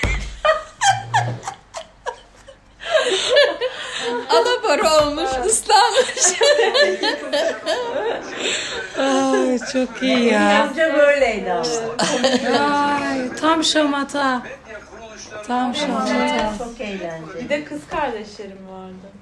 olmuş, 5.03 5.31
ıslanmış. 5.47 6.41
ay 8.99 9.59
çok 9.73 10.03
iyi 10.03 10.25
ya. 10.25 10.63
Amca 10.65 10.95
böyleydi 10.95 11.53
ama. 11.53 11.65
Ay 13.05 13.37
tam 13.41 13.65
şamata. 13.65 14.43
Tam 15.47 15.75
şamata. 15.75 16.53
Çok 16.59 16.81
eğlenceli. 16.81 17.45
Bir 17.45 17.49
de 17.49 17.65
kız 17.65 17.81
kardeşlerim 17.91 18.59
vardı. 18.71 19.15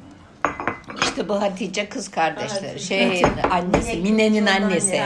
İşte 1.02 1.28
bu 1.28 1.42
Hatice 1.42 1.88
kız 1.88 2.10
kardeşleri. 2.10 2.80
Şey 2.80 3.22
annesi, 3.50 3.96
Mine'nin 3.96 4.46
annesi. 4.46 5.02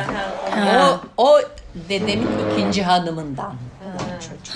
O, 0.57 1.00
o 1.16 1.40
dedemin 1.88 2.29
ikinci 2.52 2.83
hanımından. 2.83 3.55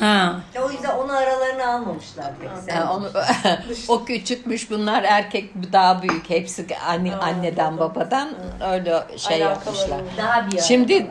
Ha. 0.01 0.41
O 0.65 0.71
yüzden 0.71 0.99
onu 0.99 1.13
aralarına 1.13 1.75
almamışlar 1.75 2.33
pek. 2.41 2.75
Ha, 2.75 2.95
onu, 2.95 3.11
o 3.89 4.05
küçükmüş 4.05 4.71
bunlar 4.71 5.03
erkek 5.03 5.73
daha 5.73 6.03
büyük 6.03 6.31
hepsi 6.31 6.67
anne, 6.87 7.17
anneden 7.17 7.79
babadan 7.79 8.29
öyle 8.61 9.05
şey 9.17 9.37
Alakaları 9.37 9.41
yapmışlar. 9.41 10.01
Daha 10.17 10.51
bir 10.51 10.59
Şimdi 10.59 11.11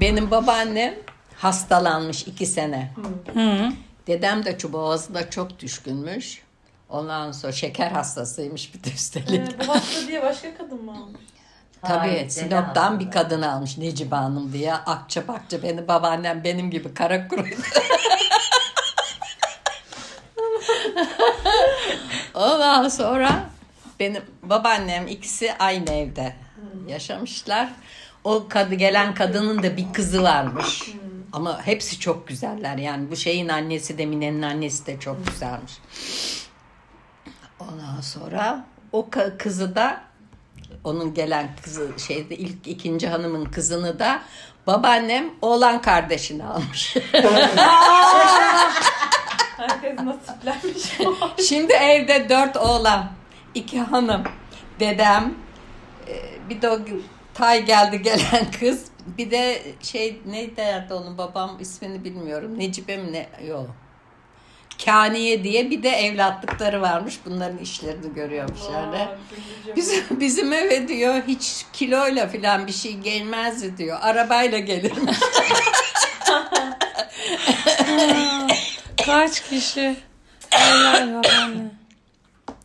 benim 0.00 0.30
babaannem 0.30 0.94
hastalanmış 1.36 2.22
iki 2.22 2.46
sene. 2.46 2.92
Hı. 3.34 3.68
Dedem 4.06 4.44
de 4.44 4.58
çubuğazına 4.58 5.30
çok 5.30 5.58
düşkünmüş. 5.58 6.42
Ondan 6.88 7.32
sonra 7.32 7.52
şeker 7.52 7.90
hastasıymış 7.90 8.74
bir 8.74 8.84
de 8.84 8.94
üstelik. 8.94 9.52
Ee, 9.52 9.58
bu 9.58 9.68
hasta 9.68 10.08
diye 10.08 10.22
başka 10.22 10.54
kadın 10.54 10.84
mı 10.84 10.92
almış? 10.92 11.20
Tabii 11.82 11.98
Hayır, 11.98 12.28
Sinop'tan 12.28 13.00
bir 13.00 13.10
kadın 13.10 13.42
almış 13.42 13.78
Necibe 13.78 14.16
Hanım 14.16 14.52
diye. 14.52 14.74
Akça 14.74 15.28
bakça 15.28 15.62
beni 15.62 15.88
babaannem 15.88 16.44
benim 16.44 16.70
gibi 16.70 16.94
kara 16.94 17.28
kuruydu. 17.28 17.56
Ondan 22.34 22.88
sonra 22.88 23.44
benim 24.00 24.22
babaannem 24.42 25.06
ikisi 25.06 25.54
aynı 25.58 25.92
evde 25.92 26.36
yaşamışlar. 26.88 27.68
O 28.24 28.48
kadı 28.48 28.74
gelen 28.74 29.14
kadının 29.14 29.62
da 29.62 29.76
bir 29.76 29.92
kızı 29.92 30.22
varmış. 30.22 30.82
Ama 31.32 31.66
hepsi 31.66 32.00
çok 32.00 32.28
güzeller. 32.28 32.76
Yani 32.76 33.10
bu 33.10 33.16
şeyin 33.16 33.48
annesi 33.48 33.98
de 33.98 34.06
Mine'nin 34.06 34.42
annesi 34.42 34.86
de 34.86 35.00
çok 35.00 35.26
güzelmiş. 35.26 35.72
Ondan 37.60 38.00
sonra 38.00 38.64
o 38.92 39.08
kızı 39.38 39.74
da 39.74 40.09
onun 40.84 41.14
gelen 41.14 41.48
kızı 41.62 41.90
şeyde 42.06 42.36
ilk 42.36 42.66
ikinci 42.66 43.08
hanımın 43.08 43.44
kızını 43.44 43.98
da 43.98 44.22
babaannem 44.66 45.30
oğlan 45.42 45.82
kardeşini 45.82 46.44
almış. 46.44 46.96
Herkes 49.56 49.98
nasiplenmiş. 49.98 50.98
Şimdi 51.48 51.72
evde 51.72 52.28
dört 52.28 52.56
oğlan, 52.56 53.10
iki 53.54 53.80
hanım, 53.80 54.22
dedem, 54.80 55.34
e, 56.08 56.14
bir 56.48 56.62
de 56.62 56.70
o 56.70 56.78
Tay 57.34 57.64
geldi 57.64 58.02
gelen 58.02 58.50
kız. 58.60 58.84
Bir 59.18 59.30
de 59.30 59.62
şey 59.82 60.20
ne 60.26 60.56
derdi 60.56 60.94
onun 60.94 61.18
babam 61.18 61.56
ismini 61.60 62.04
bilmiyorum. 62.04 62.58
Necibe 62.58 62.96
mi 62.96 63.12
ne? 63.12 63.28
Yok. 63.48 63.70
Kaniye 64.84 65.44
diye 65.44 65.70
bir 65.70 65.82
de 65.82 65.88
evlatlıkları 65.88 66.80
varmış. 66.82 67.18
Bunların 67.26 67.58
işlerini 67.58 68.14
görüyormuş 68.14 68.60
yani. 68.72 69.08
Bizim, 69.76 70.04
bizim 70.20 70.52
eve 70.52 70.88
diyor 70.88 71.22
hiç 71.26 71.66
kiloyla 71.72 72.28
falan 72.28 72.66
bir 72.66 72.72
şey 72.72 72.96
gelmezdi 72.96 73.76
diyor. 73.78 73.98
Arabayla 74.02 74.58
gelirmiş. 74.58 75.16
Kaç 79.06 79.48
kişi? 79.48 79.96
Helal 80.50 81.14
babaanne. 81.14 81.70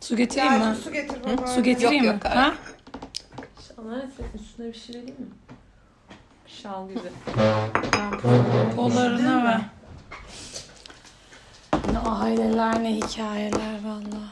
Su 0.00 0.16
getireyim 0.16 0.52
mi? 0.52 0.76
Su 0.84 0.92
getir 0.92 1.16
baba. 1.24 1.46
Su 1.46 1.62
getireyim 1.62 2.04
Yok, 2.04 2.14
mi? 2.14 2.20
yok, 2.24 2.36
Ha? 2.36 2.54
Senin 4.16 4.44
üstüne 4.44 4.66
bir 4.66 4.78
şey 4.78 4.94
vereyim 4.94 5.16
mi? 5.18 5.26
Şal 6.62 6.88
gibi. 6.88 7.00
Kollarına 8.76 9.44
ver. 9.44 9.60
Ne 12.04 12.10
aileler 12.10 12.82
ne 12.82 12.94
hikayeler 12.94 13.84
valla. 13.84 14.22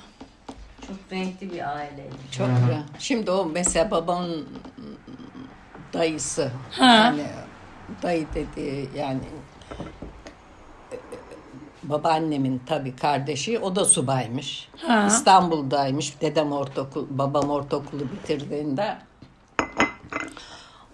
Çok 0.86 0.96
renkli 1.12 1.52
bir 1.52 1.76
aileydi. 1.76 2.14
Çok 2.32 2.48
güzel. 2.60 2.82
Şimdi 2.98 3.30
o 3.30 3.46
mesela 3.46 3.90
babamın 3.90 4.48
dayısı. 5.92 6.50
Ha. 6.70 6.84
Yani 6.84 7.22
dayı 8.02 8.26
dedi 8.34 8.88
yani 8.96 9.20
babaannemin 11.82 12.62
tabii 12.66 12.96
kardeşi 12.96 13.58
o 13.58 13.76
da 13.76 13.84
subaymış. 13.84 14.68
Ha. 14.86 15.06
İstanbul'daymış. 15.06 16.20
Dedem 16.20 16.52
ortaokul, 16.52 17.06
babam 17.10 17.50
ortaokulu 17.50 18.02
bitirdiğinde 18.12 18.96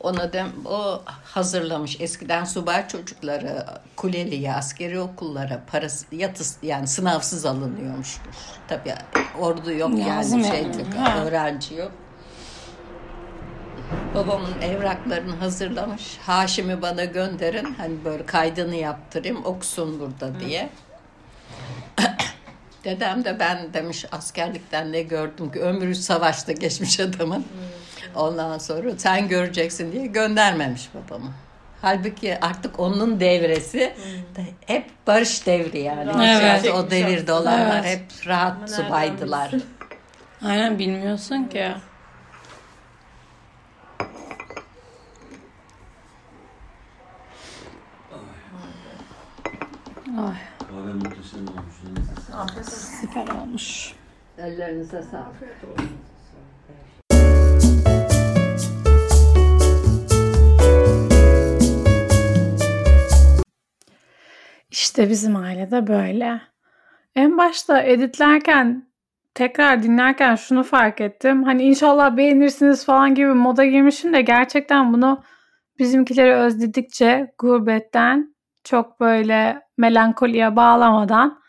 ona 0.01 0.33
dem 0.33 0.53
o 0.65 1.03
hazırlamış. 1.07 2.01
Eskiden 2.01 2.45
subay 2.45 2.89
çocukları 2.89 3.67
kuleliye, 3.97 4.55
askeri 4.55 5.01
okullara 5.01 5.61
parası 5.71 6.07
yatı 6.13 6.45
yani 6.63 6.87
sınavsız 6.87 7.47
alınıyormuştur. 7.47 8.33
Tabii 8.69 8.95
ordu 9.39 9.73
yok 9.73 9.99
Lazım 9.99 10.41
yani 10.41 10.51
şey 10.51 10.63
yani. 10.63 10.95
Ha. 10.99 11.25
öğrenci 11.25 11.75
yok. 11.75 11.93
Babamın 14.15 14.61
evraklarını 14.63 15.37
hazırlamış. 15.37 16.19
Haşim'i 16.27 16.83
bana 16.83 17.05
gönderin. 17.05 17.75
Hani 17.75 18.05
böyle 18.05 18.27
kaydını 18.27 18.75
yaptırayım 18.75 19.45
okusun 19.45 20.01
burada 20.01 20.41
diye. 20.41 20.71
Dedem 22.85 23.25
de 23.25 23.41
ben 23.41 23.75
demiş 23.75 24.05
askerlikten 24.13 24.93
ne 24.93 25.03
gördüm 25.03 25.53
ki 25.53 25.61
ömrü 25.61 25.95
savaşta 25.95 26.53
geçmiş 26.53 27.01
adamın. 27.01 27.47
Ondan 28.15 28.59
sonra 28.59 28.91
sen 28.97 29.29
göreceksin 29.29 29.93
diye 29.93 30.07
göndermemiş 30.07 30.89
babamı. 30.95 31.33
Halbuki 31.83 32.39
artık 32.41 32.81
onun 32.81 33.21
devresi 33.21 33.79
de 34.37 34.45
hep 34.67 34.91
barış 35.07 35.47
devri 35.47 35.81
yani. 35.81 36.11
Evet. 36.25 36.75
O 36.75 36.91
devirde 36.91 37.33
olanlar 37.33 37.81
Evet. 37.81 38.01
hep 38.01 38.27
rahat 38.27 38.71
subaydılar. 38.71 39.51
Aynen 40.45 40.79
bilmiyorsun 40.79 41.45
ki. 41.45 41.73
Ay 50.19 50.37
Kahve 50.59 50.93
muhteşem 50.93 51.47
olmuş. 51.49 52.69
Süper 53.01 53.29
olmuş. 53.29 53.93
Ellerinize 54.39 55.03
sağlık. 55.03 55.61
İşte 65.01 65.11
bizim 65.11 65.37
ailede 65.37 65.87
böyle. 65.87 66.41
En 67.15 67.39
başta 67.39 67.81
editlerken 67.83 68.89
tekrar 69.35 69.83
dinlerken 69.83 70.35
şunu 70.35 70.63
fark 70.63 71.01
ettim. 71.01 71.45
Hani 71.45 71.63
inşallah 71.63 72.17
beğenirsiniz 72.17 72.85
falan 72.85 73.15
gibi 73.15 73.27
moda 73.27 73.65
girmişim 73.65 74.13
de 74.13 74.23
gerçekten 74.23 74.93
bunu 74.93 75.23
bizimkileri 75.79 76.35
özledikçe 76.35 77.35
gurbetten 77.39 78.35
çok 78.65 79.01
böyle 79.01 79.63
melankoliye 79.79 80.57
bağlamadan 80.57 81.41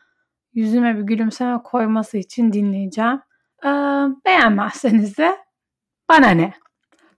yüzüme 0.54 0.98
bir 0.98 1.04
gülümseme 1.04 1.58
koyması 1.64 2.18
için 2.18 2.54
dinleyeceğim. 2.54 3.22
Ee, 3.66 3.70
beğenmezseniz 4.26 5.18
de 5.18 5.38
bana 6.10 6.30
ne? 6.30 6.54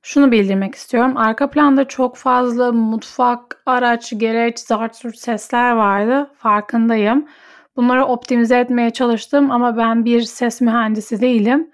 Şunu 0.06 0.32
bildirmek 0.32 0.76
istiyorum. 0.76 1.18
Arka 1.18 1.50
planda 1.50 1.88
çok 1.88 2.18
fazla 2.18 2.72
mutfak, 2.72 3.62
araç, 3.66 4.14
gereç, 4.18 4.60
zart 4.60 4.96
zurt 4.96 5.18
sesler 5.18 5.72
vardı. 5.72 6.32
Farkındayım. 6.38 7.28
Bunları 7.76 8.06
optimize 8.06 8.60
etmeye 8.60 8.90
çalıştım 8.90 9.52
ama 9.52 9.78
ben 9.78 10.06
bir 10.06 10.22
ses 10.22 10.62
mühendisi 10.62 11.22
değilim. 11.22 11.72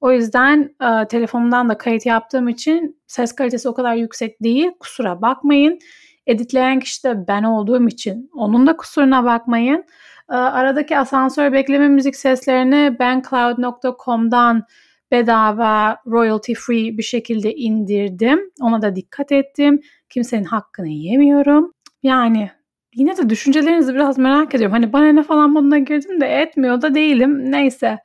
O 0.00 0.12
yüzden 0.12 0.74
e, 0.82 1.08
telefonumdan 1.08 1.68
da 1.68 1.78
kayıt 1.78 2.06
yaptığım 2.06 2.48
için 2.48 3.00
ses 3.06 3.32
kalitesi 3.34 3.68
o 3.68 3.74
kadar 3.74 3.94
yüksek 3.94 4.42
değil. 4.42 4.70
Kusura 4.80 5.22
bakmayın. 5.22 5.78
Editleyen 6.26 6.80
kişi 6.80 7.04
de 7.04 7.28
ben 7.28 7.42
olduğum 7.42 7.88
için 7.88 8.30
onun 8.34 8.66
da 8.66 8.76
kusuruna 8.76 9.24
bakmayın. 9.24 9.84
E, 10.30 10.34
aradaki 10.34 10.98
asansör 10.98 11.52
bekleme 11.52 11.88
müzik 11.88 12.16
seslerini 12.16 12.96
bencloud.com'dan 12.98 14.66
bedava 15.12 15.96
royalty 16.06 16.52
free 16.54 16.98
bir 16.98 17.02
şekilde 17.02 17.54
indirdim. 17.54 18.40
Ona 18.60 18.82
da 18.82 18.96
dikkat 18.96 19.32
ettim. 19.32 19.80
Kimsenin 20.10 20.44
hakkını 20.44 20.88
yemiyorum. 20.88 21.72
Yani 22.02 22.50
yine 22.94 23.16
de 23.16 23.30
düşüncelerinizi 23.30 23.94
biraz 23.94 24.18
merak 24.18 24.54
ediyorum. 24.54 24.72
Hani 24.72 24.92
bana 24.92 25.12
ne 25.12 25.22
falan 25.22 25.50
moduna 25.50 25.78
girdim 25.78 26.20
de 26.20 26.26
etmiyor 26.26 26.82
da 26.82 26.94
değilim. 26.94 27.52
Neyse. 27.52 27.98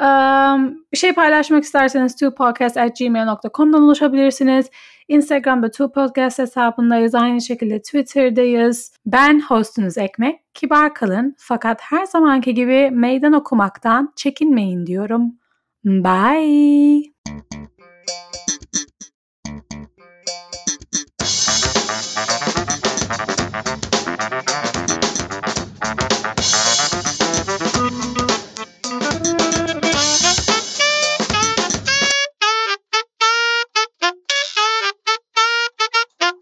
Um, 0.00 0.84
bir 0.92 0.96
şey 0.96 1.12
paylaşmak 1.12 1.64
isterseniz 1.64 2.12
twopodcast.gmail.com'dan 2.12 3.82
ulaşabilirsiniz. 3.82 4.70
Instagram'da 5.08 5.70
Two 5.70 5.92
Podcast 5.92 6.38
hesabındayız. 6.38 7.14
Aynı 7.14 7.40
şekilde 7.40 7.82
Twitter'dayız. 7.82 8.92
Ben 9.06 9.40
hostunuz 9.40 9.98
Ekmek. 9.98 10.54
Kibar 10.54 10.94
kalın 10.94 11.34
fakat 11.38 11.80
her 11.82 12.04
zamanki 12.04 12.54
gibi 12.54 12.90
meydan 12.90 13.32
okumaktan 13.32 14.12
çekinmeyin 14.16 14.86
diyorum. 14.86 15.41
Bye. 15.84 17.12